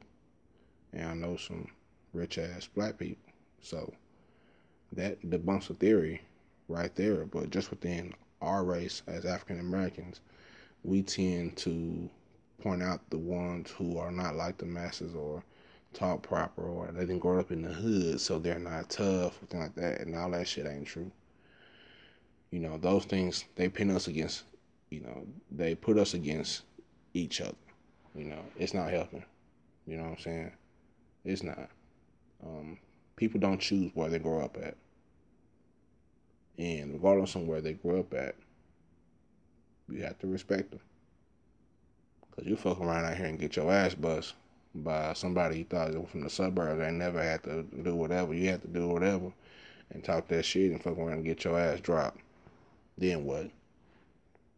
[0.93, 1.67] and I know some
[2.13, 3.33] rich ass black people.
[3.61, 3.93] So
[4.93, 6.21] that debunks the theory
[6.69, 7.25] right there.
[7.25, 10.21] But just within our race as African Americans,
[10.83, 12.09] we tend to
[12.63, 15.43] point out the ones who are not like the masses or
[15.93, 19.45] talk proper or they didn't grow up in the hood, so they're not tough, or
[19.47, 21.11] things like that, and all that shit ain't true.
[22.51, 24.43] You know, those things they pin us against.
[24.89, 26.63] You know, they put us against
[27.13, 27.55] each other.
[28.15, 29.25] You know, it's not helping.
[29.87, 30.51] You know what I'm saying?
[31.25, 31.69] It's not.
[32.45, 32.77] Um,
[33.15, 34.77] people don't choose where they grow up at.
[36.57, 38.35] And regardless of where they grew up at,
[39.89, 40.79] you have to respect them.
[42.35, 44.33] Because you fuck around out here and get your ass bust
[44.73, 48.33] by somebody you thought was from the suburbs They never had to do whatever.
[48.33, 49.31] You had to do whatever
[49.91, 52.19] and talk that shit and fuck around and get your ass dropped.
[52.97, 53.49] Then what?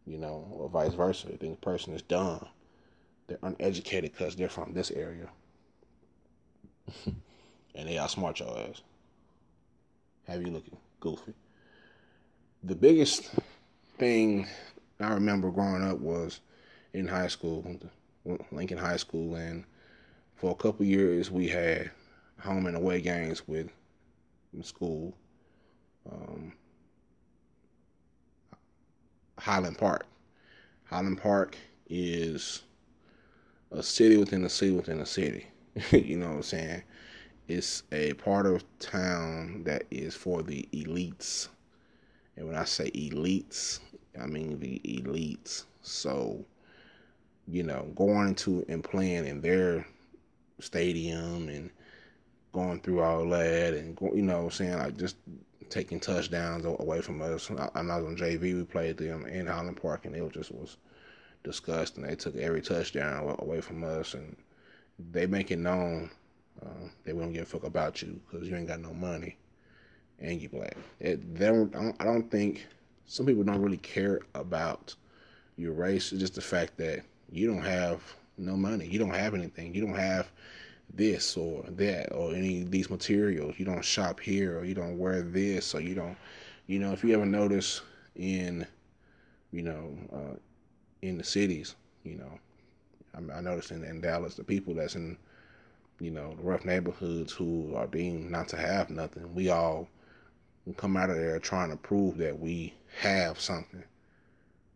[0.06, 1.28] You know, or vice versa.
[1.38, 2.46] Then the person is dumb.
[3.26, 5.28] They're uneducated because they're from this area.
[7.04, 8.80] and they outsmart your ass.
[10.28, 11.34] Have you looking goofy?
[12.64, 13.30] The biggest
[13.98, 14.46] thing
[14.98, 16.40] I remember growing up was
[16.96, 17.62] in high school,
[18.50, 19.64] Lincoln High School, and
[20.34, 21.90] for a couple years we had
[22.40, 23.68] home and away games with
[24.62, 25.14] school.
[26.10, 26.52] Um,
[29.38, 30.06] Highland Park.
[30.84, 31.58] Highland Park
[31.90, 32.62] is
[33.70, 35.48] a city within a city within a city.
[35.90, 36.82] you know what I'm saying?
[37.46, 41.48] It's a part of town that is for the elites.
[42.36, 43.80] And when I say elites,
[44.18, 45.64] I mean the elites.
[45.82, 46.44] So,
[47.48, 49.86] you know, going into and playing in their
[50.60, 51.70] stadium and
[52.52, 55.16] going through all that and, you know, saying like just
[55.68, 57.50] taking touchdowns away from us.
[57.50, 60.76] I, I was on JV, we played them in Highland Park, and it just was
[61.44, 62.04] disgusting.
[62.04, 64.36] They took every touchdown away from us, and
[65.12, 66.10] they make it known
[66.64, 69.36] uh, they won't give a fuck about you because you ain't got no money
[70.18, 70.76] and you black.
[71.00, 72.66] It, they don't, I don't, I don't think
[73.06, 74.94] some people don't really care about
[75.56, 76.12] your race.
[76.12, 78.02] It's just the fact that you don't have
[78.38, 78.86] no money.
[78.86, 79.74] You don't have anything.
[79.74, 80.30] You don't have
[80.92, 83.54] this or that or any of these materials.
[83.58, 86.16] You don't shop here or you don't wear this or you don't,
[86.66, 87.82] you know, if you ever notice
[88.14, 88.66] in,
[89.52, 90.36] you know, uh,
[91.02, 91.74] in the cities,
[92.04, 92.38] you know,
[93.14, 95.16] I, I noticed in, in Dallas, the people that's in,
[96.00, 99.88] you know, the rough neighborhoods who are deemed not to have nothing, we all
[100.76, 103.84] come out of there trying to prove that we have something.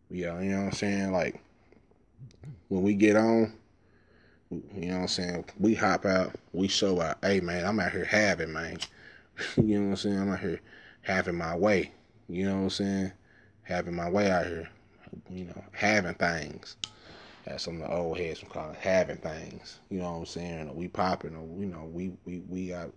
[0.09, 1.11] Yeah, you know what I'm saying?
[1.11, 1.41] Like,
[2.69, 3.53] when we get on,
[4.49, 5.45] you know what I'm saying?
[5.59, 7.17] We hop out, we show out.
[7.21, 8.77] Hey man, I'm out here having, man.
[9.57, 10.19] you know what I'm saying?
[10.19, 10.61] I'm out here
[11.01, 11.91] having my way.
[12.27, 13.11] You know what I'm saying?
[13.63, 14.69] Having my way out here.
[15.29, 16.77] You know, having things.
[17.45, 19.79] As some of the old heads from calling having things.
[19.89, 20.75] You know what I'm saying?
[20.75, 22.89] we popping, or you know, we we we got.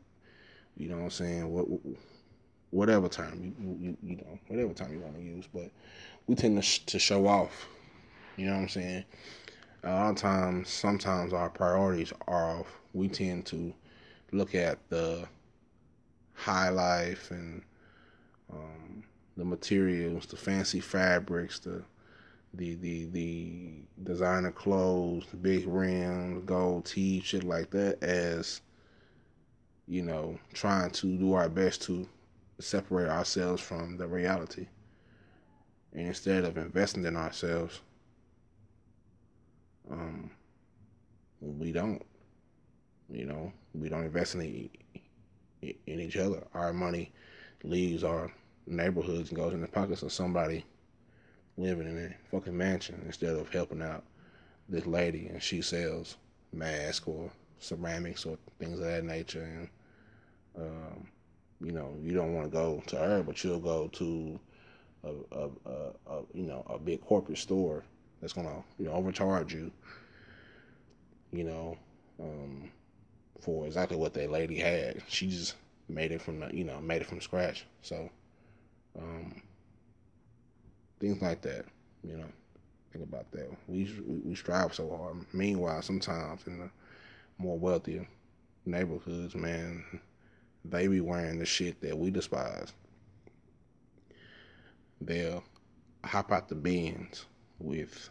[0.76, 1.48] You know what I'm saying?
[1.52, 1.66] What,
[2.70, 5.70] whatever term you, you you know whatever term you want to use, but
[6.26, 7.66] we tend to sh- to show off.
[8.36, 9.04] You know what I'm saying?
[9.84, 12.80] a lot of times, sometimes our priorities are off.
[12.94, 13.74] We tend to
[14.32, 15.28] look at the
[16.32, 17.62] high life and
[18.52, 19.04] um,
[19.36, 21.82] the materials, the fancy fabrics, the
[22.54, 23.72] the the the
[24.04, 28.60] designer clothes, the big rims, gold teeth, shit like that, as
[29.86, 32.08] you know, trying to do our best to
[32.58, 34.66] separate ourselves from the reality.
[35.92, 37.80] And instead of investing in ourselves,
[39.90, 40.30] um,
[41.40, 42.02] we don't.
[43.10, 44.70] You know, we don't invest in,
[45.62, 46.42] in each other.
[46.54, 47.12] Our money
[47.62, 48.32] leaves our
[48.66, 50.64] neighborhoods and goes in the pockets of somebody
[51.56, 54.04] living in a fucking mansion instead of helping out
[54.68, 56.16] this lady and she sells
[56.52, 59.68] masks or ceramics or things of that nature and
[60.58, 61.06] um,
[61.60, 64.38] you know you don't want to go to her but you'll go to
[65.04, 67.84] a, a, a, a you know a big corporate store
[68.24, 69.70] that's gonna you know overcharge you.
[71.30, 71.76] You know,
[72.18, 72.70] um,
[73.42, 75.02] for exactly what that lady had.
[75.08, 75.56] She just
[75.90, 77.66] made it from the you know made it from scratch.
[77.82, 78.08] So
[78.98, 79.42] um,
[81.00, 81.66] things like that.
[82.02, 82.26] You know,
[82.94, 83.46] think about that.
[83.68, 83.94] We
[84.24, 85.16] we strive so hard.
[85.34, 86.70] Meanwhile, sometimes in the
[87.36, 88.08] more wealthier
[88.64, 89.84] neighborhoods, man,
[90.64, 92.72] they be wearing the shit that we despise.
[95.02, 95.44] They'll
[96.02, 97.26] hop out the Benz
[97.58, 98.08] with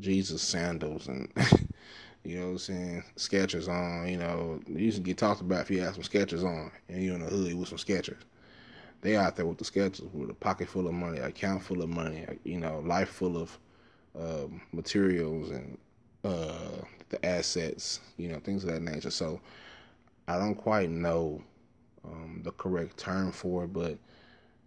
[0.00, 1.30] Jesus sandals and
[2.24, 5.70] you know what I'm saying, Skechers on, you know, you can get talked about if
[5.70, 8.18] you have some Skechers on and you're in the hood with some Skechers.
[9.00, 11.82] They out there with the Skechers with a pocket full of money, a account full
[11.82, 13.58] of money, you know, life full of
[14.18, 15.78] uh, materials and
[16.24, 19.10] uh, the assets, you know, things of that nature.
[19.10, 19.40] So
[20.26, 21.42] I don't quite know
[22.04, 23.96] um, the correct term for it, but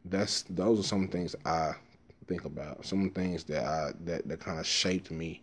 [0.06, 1.74] that's those are some things I
[2.28, 2.86] think about.
[2.86, 5.42] Some things that I that that kind of shaped me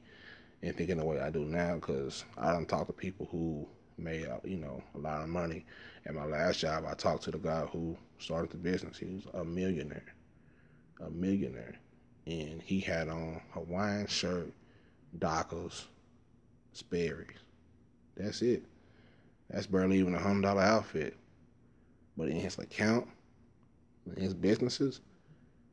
[0.62, 3.66] and thinking the way I do now because I don't talk to people who
[3.96, 5.64] made you know a lot of money.
[6.06, 8.98] At my last job, I talked to the guy who started the business.
[8.98, 10.14] He was a millionaire,
[11.00, 11.76] a millionaire,
[12.26, 14.52] and he had on Hawaiian shirt,
[15.18, 15.86] Dockers,
[16.72, 17.38] Sperry's.
[18.16, 18.64] That's it.
[19.50, 21.16] That's barely even a hundred dollar outfit.
[22.16, 23.08] But in his account,
[24.16, 25.00] in his businesses,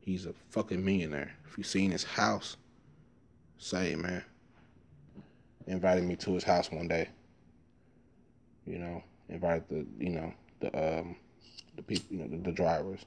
[0.05, 1.35] he's a fucking millionaire.
[1.49, 2.55] If you seen his house,
[3.57, 4.23] say man.
[5.67, 7.09] Invited me to his house one day.
[8.67, 11.15] You know, invited the you know the um
[11.75, 13.05] the people you know the, the drivers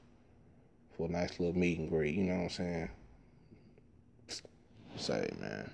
[0.96, 2.16] for a nice little meet and greet.
[2.16, 2.90] You know what I'm saying?
[4.96, 5.70] Say man.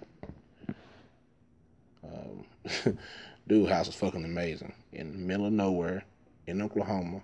[2.05, 2.99] Um,
[3.49, 6.05] dude house is fucking amazing in the middle of nowhere
[6.47, 7.23] in Oklahoma,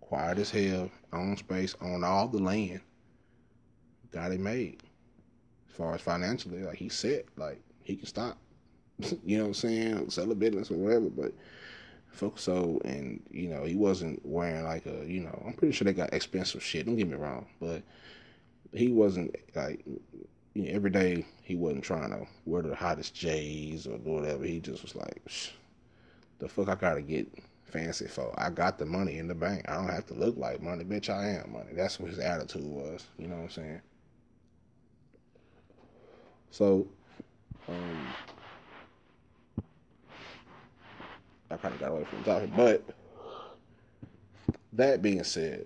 [0.00, 2.80] quiet as hell, own space, on all the land.
[4.12, 4.82] Got it made.
[5.70, 8.38] As far as financially, like he said, like he can stop.
[9.24, 10.10] you know what I'm saying?
[10.10, 11.32] Sell a business or whatever, but
[12.10, 15.84] focus so and you know, he wasn't wearing like a you know, I'm pretty sure
[15.84, 17.82] they got expensive shit, don't get me wrong, but
[18.72, 19.84] he wasn't like
[20.54, 24.44] you know, every day he wasn't trying to wear the hottest J's or whatever.
[24.44, 25.22] He just was like,
[26.38, 27.26] the fuck I gotta get
[27.64, 28.34] fancy for?
[28.38, 29.64] I got the money in the bank.
[29.68, 31.08] I don't have to look like money, bitch.
[31.08, 31.72] I am money.
[31.72, 33.06] That's what his attitude was.
[33.18, 33.80] You know what I'm saying?
[36.52, 36.86] So,
[37.66, 38.14] um,
[41.50, 42.84] I kind of got away from the topic, but
[44.74, 45.64] that being said,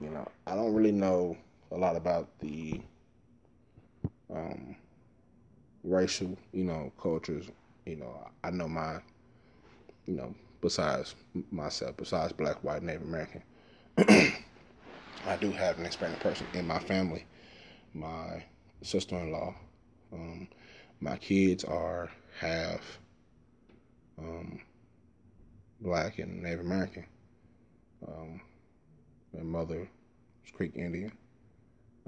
[0.00, 1.36] you know, I don't really know
[1.72, 2.80] a lot about the
[4.34, 4.76] um,
[5.82, 7.46] racial, you know, cultures.
[7.84, 8.94] You know, I know my,
[10.06, 11.16] you know, besides
[11.50, 13.42] myself, besides black, white, Native American,
[13.98, 17.26] I do have an Hispanic person in my family.
[17.92, 18.42] My
[18.84, 19.54] sister-in-law.
[20.12, 20.48] Um,
[21.00, 22.98] my kids are half
[24.18, 24.60] um,
[25.80, 27.06] black and Native American.
[28.06, 28.40] Um,
[29.32, 29.88] my mother
[30.44, 31.12] is Creek Indian.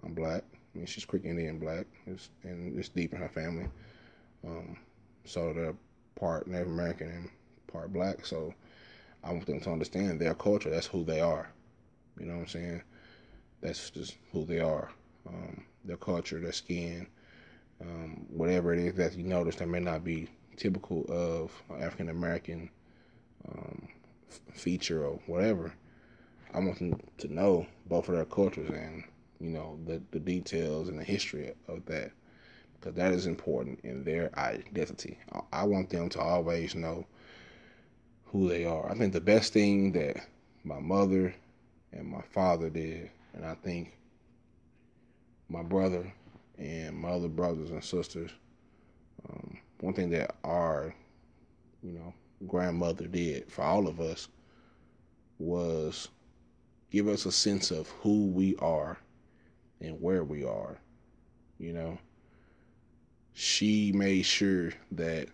[0.04, 0.44] I'm black.
[0.74, 3.66] I mean, she's Creek Indian black, it's, and it's deep in her family.
[4.46, 4.76] Um,
[5.24, 5.74] so they're
[6.14, 7.30] part Native American and
[7.72, 8.26] part black.
[8.26, 8.54] So
[9.24, 10.70] I want them to understand their culture.
[10.70, 11.50] That's who they are.
[12.20, 12.82] You know what I'm saying?
[13.60, 14.90] That's just who they are.
[15.26, 17.06] Um, their culture, their skin,
[17.80, 22.70] um, whatever it is that you notice that may not be typical of African American
[23.48, 23.88] um,
[24.30, 25.72] f- feature or whatever.
[26.54, 29.04] I want them to know both of their cultures and
[29.40, 32.12] you know the the details and the history of that
[32.74, 35.18] because that is important in their identity.
[35.32, 37.06] I, I want them to always know
[38.26, 38.90] who they are.
[38.90, 40.16] I think the best thing that
[40.64, 41.34] my mother
[41.92, 43.96] and my father did, and I think
[45.48, 46.12] my brother
[46.58, 48.30] and my other brothers and sisters.
[49.28, 50.94] Um, one thing that our,
[51.82, 52.14] you know,
[52.46, 54.28] grandmother did for all of us
[55.38, 56.08] was
[56.90, 58.98] give us a sense of who we are
[59.80, 60.78] and where we are.
[61.58, 61.98] You know,
[63.32, 65.28] she made sure that,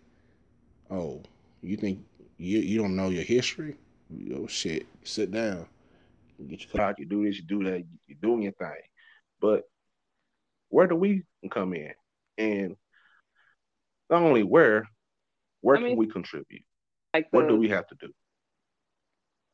[0.90, 1.22] oh,
[1.62, 2.00] you think
[2.38, 3.76] you you don't know your history?
[4.34, 5.66] Oh shit, sit down,
[6.48, 6.94] get your.
[6.98, 7.84] You do this, you do that.
[8.06, 8.70] You're doing your thing,
[9.40, 9.62] but
[10.72, 11.92] where do we come in?
[12.38, 12.76] And
[14.08, 14.88] not only where,
[15.60, 16.64] where I mean, can we contribute?
[17.12, 18.08] Like the, what do we have to do?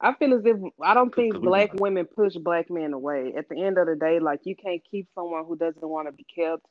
[0.00, 3.34] I feel as if I don't think black women push black men away.
[3.36, 6.12] At the end of the day, like you can't keep someone who doesn't want to
[6.12, 6.64] be kept.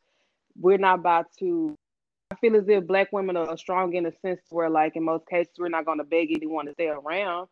[0.58, 1.76] We're not about to.
[2.32, 5.28] I feel as if black women are strong in a sense where, like in most
[5.28, 7.50] cases, we're not going to beg anyone to stay around.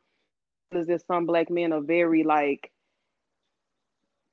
[0.72, 2.72] As if some black men are very like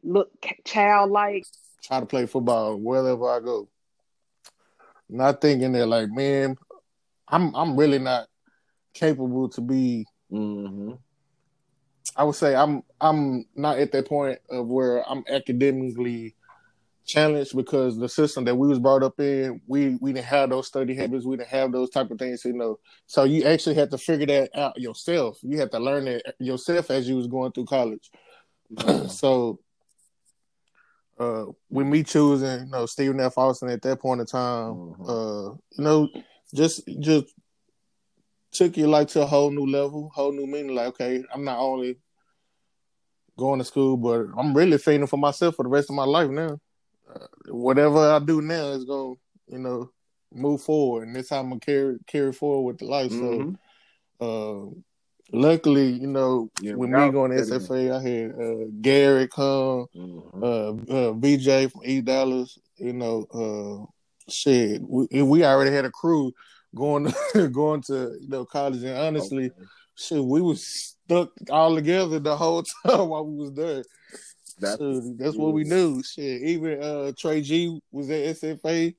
[0.05, 0.31] look
[0.65, 1.45] childlike
[1.83, 3.69] try to play football wherever I go.
[5.09, 6.57] Not thinking that like, man,
[7.29, 8.29] I'm I'm really not
[8.95, 10.07] capable to be.
[10.31, 10.93] Mm-hmm.
[12.17, 16.35] I would say I'm I'm not at that point of where I'm academically
[17.05, 20.67] challenged because the system that we was brought up in, we we didn't have those
[20.67, 22.79] study habits, we didn't have those type of things, you know.
[23.07, 25.39] So you actually had to figure that out yourself.
[25.43, 28.11] You had to learn it yourself as you was going through college.
[29.09, 29.59] so
[31.23, 33.39] uh, with me choosing, you know, Stephen F.
[33.39, 35.03] Austin at that point in time, mm-hmm.
[35.09, 36.09] uh, you know,
[36.55, 37.27] just just
[38.51, 40.75] took your life to a whole new level, whole new meaning.
[40.75, 41.99] Like, okay, I'm not only
[43.39, 46.31] going to school, but I'm really feeling for myself for the rest of my life
[46.31, 46.59] now.
[47.15, 49.17] Uh, whatever I do now is going,
[49.47, 49.91] you know,
[50.33, 53.13] move forward, and that's how I'm gonna carry carry forward with the life.
[53.13, 53.55] Mm-hmm.
[54.21, 54.81] So, uh,
[55.33, 60.43] luckily, you know, yeah, when me going to SFA, I had uh, Gary come, mm-hmm.
[60.43, 65.91] uh, uh, BJ from East Dallas, you know, uh, shit, we, we already had a
[65.91, 66.33] crew
[66.75, 67.13] going
[67.53, 69.67] going to you know college, and honestly, okay.
[69.97, 73.85] shit, we was stuck all together the whole time while we was there.
[74.59, 76.03] That's, so that's what we knew.
[76.03, 78.95] Shit, even uh, Trey G was at SFA,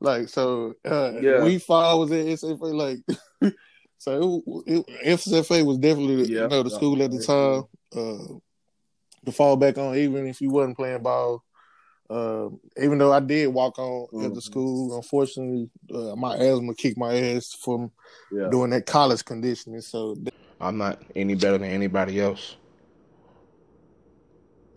[0.00, 0.74] like so.
[0.84, 3.52] Uh, yeah, we fall was at SFA, like.
[3.98, 7.64] so it, it, SFA was definitely yeah, you know the school at the time
[7.96, 8.38] uh,
[9.24, 11.44] to fall back on, even if you wasn't playing ball.
[12.08, 12.48] Uh,
[12.80, 14.16] even though I did walk on mm-hmm.
[14.18, 14.38] at the mm-hmm.
[14.38, 17.90] school, unfortunately, uh, my asthma kicked my ass from
[18.32, 18.48] yeah.
[18.50, 19.82] doing that college conditioning.
[19.82, 20.16] So
[20.58, 22.56] I'm not any better than anybody else.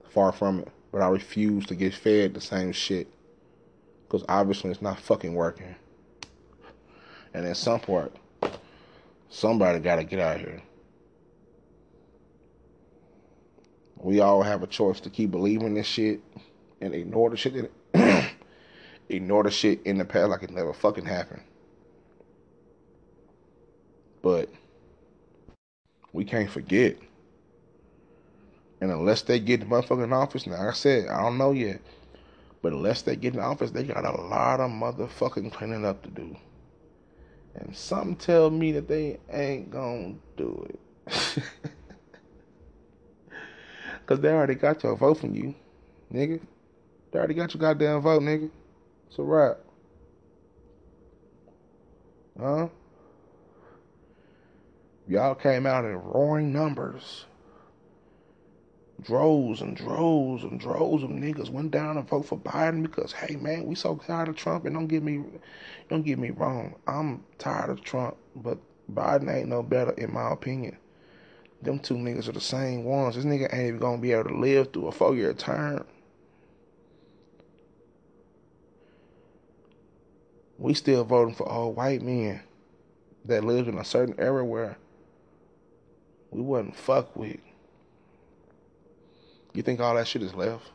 [0.10, 0.68] Far from it.
[0.92, 3.08] But I refuse to get fed the same shit.
[4.04, 5.74] Because obviously it's not fucking working.
[7.34, 8.12] And at some point,
[9.32, 10.62] somebody got to get out here.
[13.98, 16.22] We all have a choice to keep believing this shit
[16.82, 18.32] and ignore the shit that
[19.10, 21.44] ignore the shit in the past like it never fucking happened.
[24.22, 24.50] But
[26.14, 26.98] we can't forget.
[28.82, 31.80] And unless they get the motherfucking office, now like I said, I don't know yet.
[32.64, 36.10] But unless they get in office, they got a lot of motherfucking cleaning up to
[36.10, 36.36] do.
[37.56, 40.80] And something tell me that they ain't gonna do it.
[44.06, 45.56] Cause they already got your vote from you,
[46.14, 46.40] nigga.
[47.12, 48.50] They already got your goddamn vote, nigga.
[49.08, 49.58] It's a wrap.
[52.40, 52.68] Huh?
[55.08, 57.26] Y'all came out in roaring numbers.
[59.04, 63.36] Droves and droves and droves of niggas went down and vote for Biden because, hey
[63.36, 64.66] man, we so tired of Trump.
[64.66, 65.24] And don't get me,
[65.90, 68.60] don't get me wrong, I'm tired of Trump, but
[68.94, 70.78] Biden ain't no better in my opinion.
[71.62, 73.16] Them two niggas are the same ones.
[73.16, 75.86] This nigga ain't even gonna be able to live through a four year term.
[80.58, 82.42] We still voting for all white men
[83.26, 84.78] that lived in a certain era where
[86.32, 87.40] we wasn't fuck with.
[89.54, 90.66] You think all that shit is left?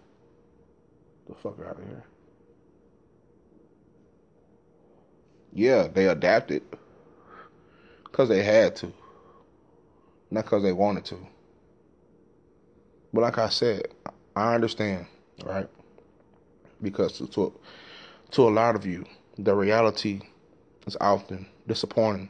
[1.28, 2.04] The fuck out of here.
[5.52, 6.62] Yeah, they adapted.
[8.04, 8.92] Because they had to.
[10.30, 11.18] Not because they wanted to.
[13.12, 13.88] But like I said,
[14.34, 15.06] I understand,
[15.44, 15.68] right?
[16.82, 17.52] Because to, to,
[18.32, 19.06] to a lot of you,
[19.38, 20.20] the reality
[20.86, 22.28] is often disappointing.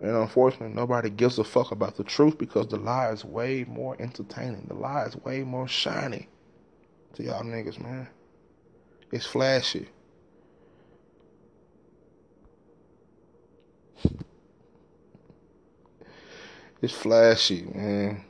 [0.00, 3.96] And unfortunately, nobody gives a fuck about the truth because the lie is way more
[3.98, 4.66] entertaining.
[4.68, 6.28] The lie is way more shiny
[7.14, 8.08] to y'all niggas, man.
[9.10, 9.88] It's flashy.
[16.80, 18.22] It's flashy, man.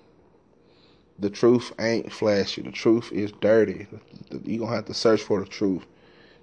[1.19, 2.63] The truth ain't flashy.
[2.63, 3.87] The truth is dirty.
[4.31, 5.85] You're going to have to search for the truth.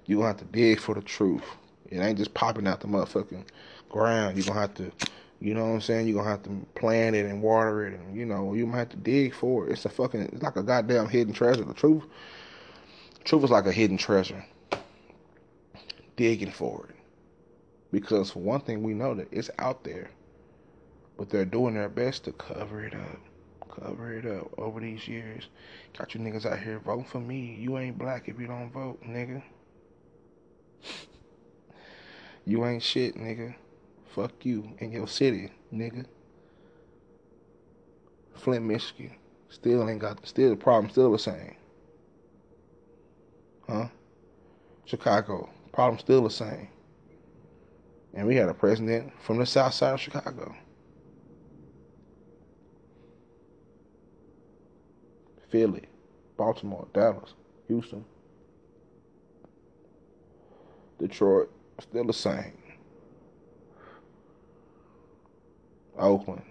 [0.04, 1.42] You're going to have to dig for the truth.
[1.90, 3.44] It ain't just popping out the motherfucking
[3.88, 4.36] ground.
[4.36, 4.90] You're to have to,
[5.40, 6.08] you know what I'm saying?
[6.08, 7.98] You're to have to plant it and water it.
[7.98, 9.72] And, you know, you might have to dig for it.
[9.72, 11.64] It's a fucking, it's like a goddamn hidden treasure.
[11.64, 12.04] The truth,
[13.24, 14.44] truth is like a hidden treasure.
[16.16, 16.96] Digging for it.
[17.92, 20.10] Because for one thing, we know that it's out there.
[21.16, 23.20] But they're doing their best to cover it up.
[23.70, 25.48] Cover it up over these years.
[25.98, 27.56] Got you niggas out here voting for me.
[27.58, 29.42] You ain't black if you don't vote, nigga.
[32.46, 33.54] You ain't shit, nigga.
[34.16, 36.06] Fuck you in your city, nigga.
[38.34, 39.14] Flint, Michigan.
[39.50, 41.54] Still ain't got still the problem still the same.
[43.68, 43.88] Huh?
[44.86, 45.50] Chicago.
[45.70, 46.68] Problem still the same.
[48.14, 50.56] And we had a president from the south side of Chicago.
[55.50, 55.84] Philly,
[56.38, 57.34] Baltimore, Dallas,
[57.68, 58.02] Houston,
[60.98, 62.54] Detroit, still the same.
[65.98, 66.42] Oakland,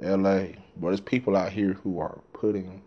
[0.00, 2.82] LA, but there's people out here who are putting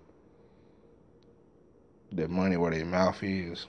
[2.12, 3.68] their money where their mouth is.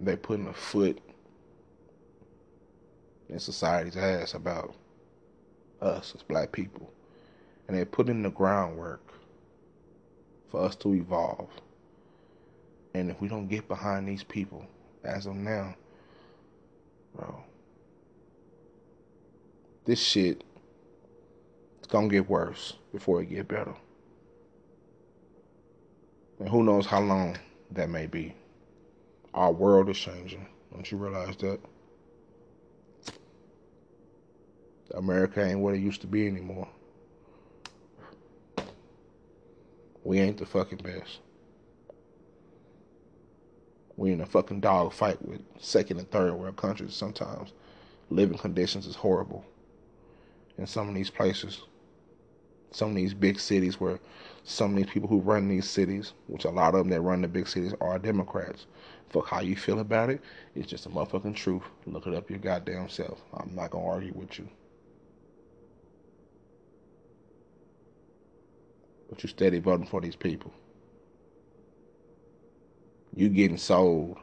[0.00, 1.00] They putting a foot
[3.28, 4.74] in society's ass about
[5.80, 6.90] us as black people
[7.68, 9.02] and they put in the groundwork
[10.50, 11.50] for us to evolve.
[12.94, 14.66] And if we don't get behind these people
[15.04, 15.74] as of now,
[17.14, 17.44] bro,
[19.88, 20.44] this shit
[21.78, 23.74] it's gonna get worse before it get better.
[26.38, 27.38] And who knows how long
[27.70, 28.34] that may be.
[29.32, 30.46] Our world is changing.
[30.74, 31.58] Don't you realize that?
[34.94, 36.68] America ain't what it used to be anymore.
[40.04, 41.20] We ain't the fucking best.
[43.96, 47.54] We in a fucking dog fight with second and third world countries sometimes.
[48.10, 49.46] Living conditions is horrible
[50.58, 51.62] in some of these places.
[52.70, 53.98] Some of these big cities where
[54.44, 57.22] some of these people who run these cities, which a lot of them that run
[57.22, 58.66] the big cities are Democrats.
[59.08, 60.20] Fuck how you feel about it.
[60.54, 61.62] It's just a motherfucking truth.
[61.86, 63.22] Look it up your goddamn self.
[63.32, 64.48] I'm not gonna argue with you.
[69.08, 70.52] But you steady voting for these people.
[73.14, 74.18] You getting sold.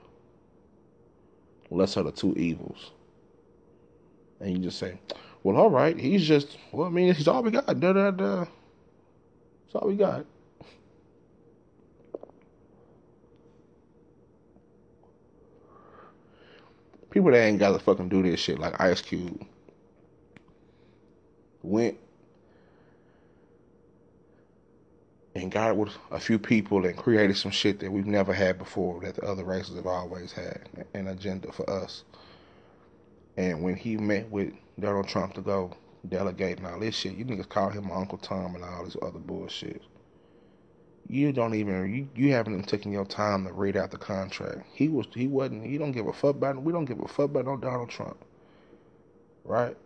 [1.71, 2.91] Lesser of the two evils.
[4.39, 4.99] And you just say,
[5.45, 7.67] well, all right, he's just, well, I mean, he's all we got.
[7.67, 8.37] Da da da.
[8.39, 10.25] That's all we got.
[17.11, 19.45] People that ain't got to fucking do this shit like Ice Cube
[21.61, 21.99] went
[25.35, 28.99] and got with a few people and created some shit that we've never had before
[29.01, 32.03] that the other races have always had an agenda for us.
[33.37, 35.75] And when he met with Donald Trump to go
[36.07, 39.19] delegate and all this shit, you niggas call him Uncle Tom and all this other
[39.19, 39.81] bullshit.
[41.07, 44.65] You don't even you, you haven't even taken your time to read out the contract.
[44.73, 47.25] He was he wasn't he don't give a fuck about we don't give a fuck
[47.25, 48.17] about no Donald Trump.
[49.43, 49.77] Right?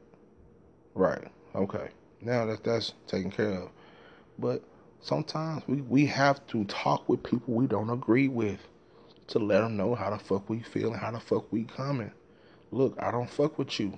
[0.93, 1.27] Right.
[1.55, 1.89] Okay.
[2.21, 3.69] Now that that's taken care of.
[4.37, 4.63] But
[5.01, 8.59] sometimes we, we have to talk with people we don't agree with
[9.27, 12.11] to let them know how the fuck we feel and how the fuck we coming.
[12.71, 13.97] Look, I don't fuck with you,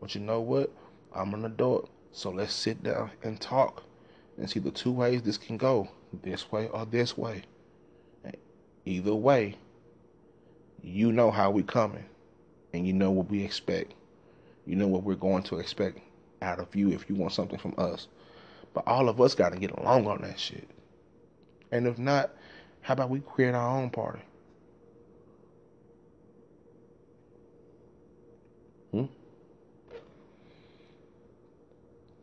[0.00, 0.70] but you know what?
[1.14, 3.82] I'm an adult, so let's sit down and talk
[4.36, 5.88] and see the two ways this can go,
[6.22, 7.42] this way or this way.
[8.84, 9.56] Either way,
[10.82, 12.04] you know how we coming,
[12.72, 13.92] and you know what we expect.
[14.66, 15.98] You know what we're going to expect
[16.40, 18.08] out of you if you want something from us.
[18.74, 20.68] But all of us got to get along on that shit.
[21.72, 22.30] And if not,
[22.80, 24.20] how about we create our own party?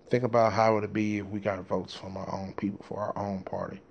[0.10, 3.00] Think about how it would be if we got votes from our own people for
[3.00, 3.82] our own party.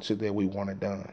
[0.00, 1.12] Shit that we want it done.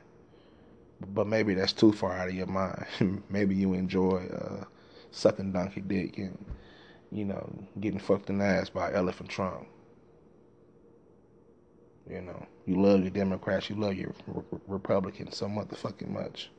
[1.14, 2.86] But maybe that's too far out of your mind.
[3.30, 4.66] maybe you enjoy uh,
[5.12, 6.38] sucking donkey dick and
[7.12, 7.50] you know,
[7.80, 9.68] getting fucked in the ass by Elephant Trump.
[12.10, 16.50] You know, you love your Democrats, you love your re- Republicans so motherfucking much.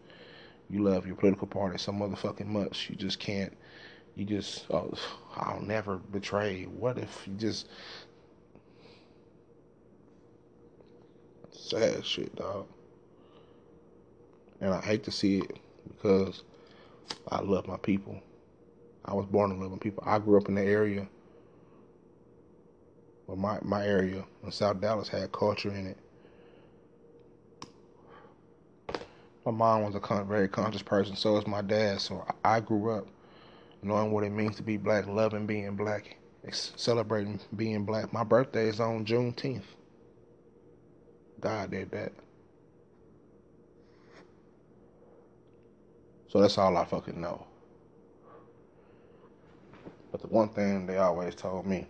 [0.70, 2.90] You love your political party so motherfucking much.
[2.90, 3.56] You just can't.
[4.18, 4.92] You just, oh,
[5.36, 6.64] I'll never betray.
[6.64, 7.68] What if you just
[11.52, 12.66] sad shit, dog.
[14.60, 16.42] And I hate to see it because
[17.28, 18.20] I love my people.
[19.04, 20.02] I was born in loving people.
[20.04, 21.06] I grew up in the area.
[23.28, 25.98] Well, my, my area in South Dallas had culture in it.
[29.46, 32.00] My mom was a very conscious person, so is my dad.
[32.00, 33.06] So I grew up
[33.82, 36.16] knowing what it means to be black, loving being black,
[36.52, 38.12] celebrating being black.
[38.12, 39.62] My birthday is on Juneteenth.
[41.40, 42.12] God did that.
[46.28, 47.46] So that's all I fucking know.
[50.10, 51.86] But the one thing they always told me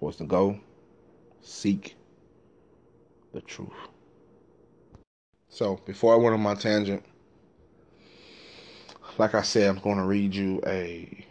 [0.00, 0.58] was to go
[1.40, 1.96] seek
[3.32, 3.70] the truth.
[5.48, 7.04] So before I went on my tangent,
[9.18, 11.26] like I said, I'm going to read you a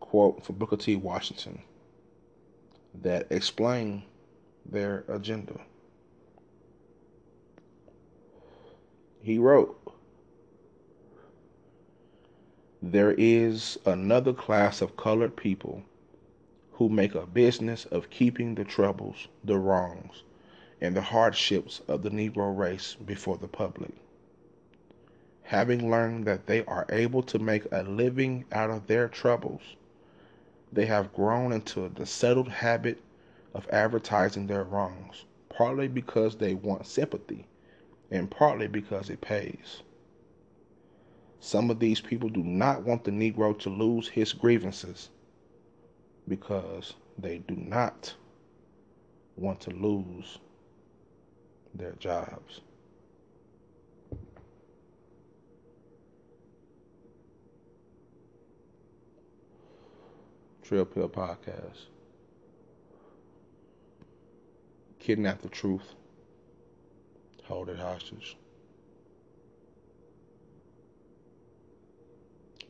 [0.00, 0.96] quote from Booker T.
[0.96, 1.62] Washington
[3.02, 4.02] that explain
[4.66, 5.58] their agenda.
[9.22, 9.78] He wrote,
[12.82, 15.82] there is another class of colored people
[16.72, 20.24] who make a business of keeping the troubles, the wrongs,
[20.80, 23.92] and the hardships of the Negro race before the public.
[25.52, 29.60] Having learned that they are able to make a living out of their troubles,
[30.72, 33.02] they have grown into the settled habit
[33.52, 37.44] of advertising their wrongs, partly because they want sympathy
[38.10, 39.82] and partly because it pays.
[41.38, 45.10] Some of these people do not want the Negro to lose his grievances
[46.26, 48.14] because they do not
[49.36, 50.38] want to lose
[51.74, 52.62] their jobs.
[60.72, 61.80] Trill Pill Podcast.
[65.00, 65.92] Kidnap the truth.
[67.44, 68.38] Hold it hostage.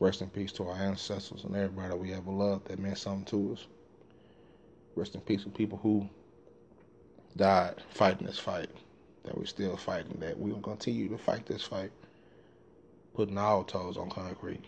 [0.01, 3.53] Rest in peace to our ancestors and everybody we ever loved that meant something to
[3.53, 3.67] us.
[4.97, 6.09] Rest in peace to people who
[7.37, 8.69] died fighting this fight.
[9.23, 11.91] that we're still fighting, that we're gonna continue to fight this fight,
[13.13, 14.65] putting our toes on concrete.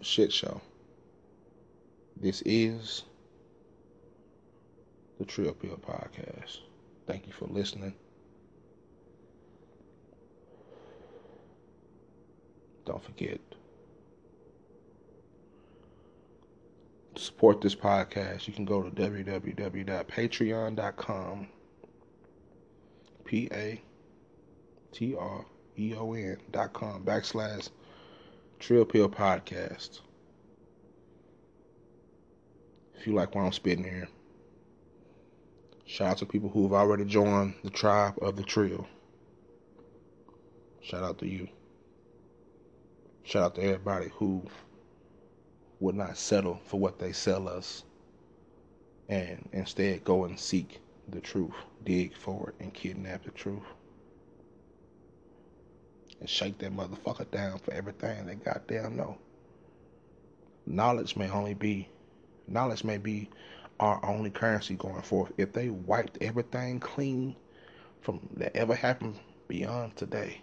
[0.00, 0.60] For shit show.
[2.16, 3.04] This is
[5.18, 6.60] the Trill Pill Podcast.
[7.06, 7.92] Thank you for listening.
[12.86, 13.38] Don't forget
[17.14, 18.48] to support this podcast.
[18.48, 21.48] You can go to www.patreon.com.
[23.26, 23.82] P A
[24.92, 25.44] T R
[25.78, 27.68] E O N dot com backslash
[28.60, 30.00] Trill Pill Podcast.
[32.94, 34.06] If you like what I'm spitting here.
[35.86, 38.86] Shout out to people who have already joined the tribe of the Trill.
[40.82, 41.48] Shout out to you.
[43.24, 44.42] Shout out to everybody who
[45.80, 47.84] would not settle for what they sell us
[49.08, 51.54] and instead go and seek the truth,
[51.84, 53.64] dig for it, and kidnap the truth.
[56.20, 59.16] And shake that motherfucker down for everything they goddamn know.
[60.66, 61.88] Knowledge may only be,
[62.46, 63.30] knowledge may be
[63.80, 65.32] our only currency going forth.
[65.38, 67.34] If they wiped everything clean
[68.02, 69.18] from that ever happened
[69.48, 70.42] beyond today,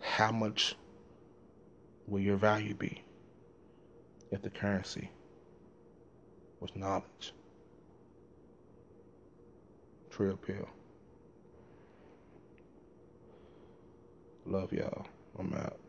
[0.00, 0.76] how much
[2.06, 3.02] will your value be
[4.30, 5.10] if the currency
[6.60, 7.32] was knowledge?
[10.10, 10.68] Trill pill.
[14.48, 15.06] Love y'all.
[15.38, 15.87] I'm out.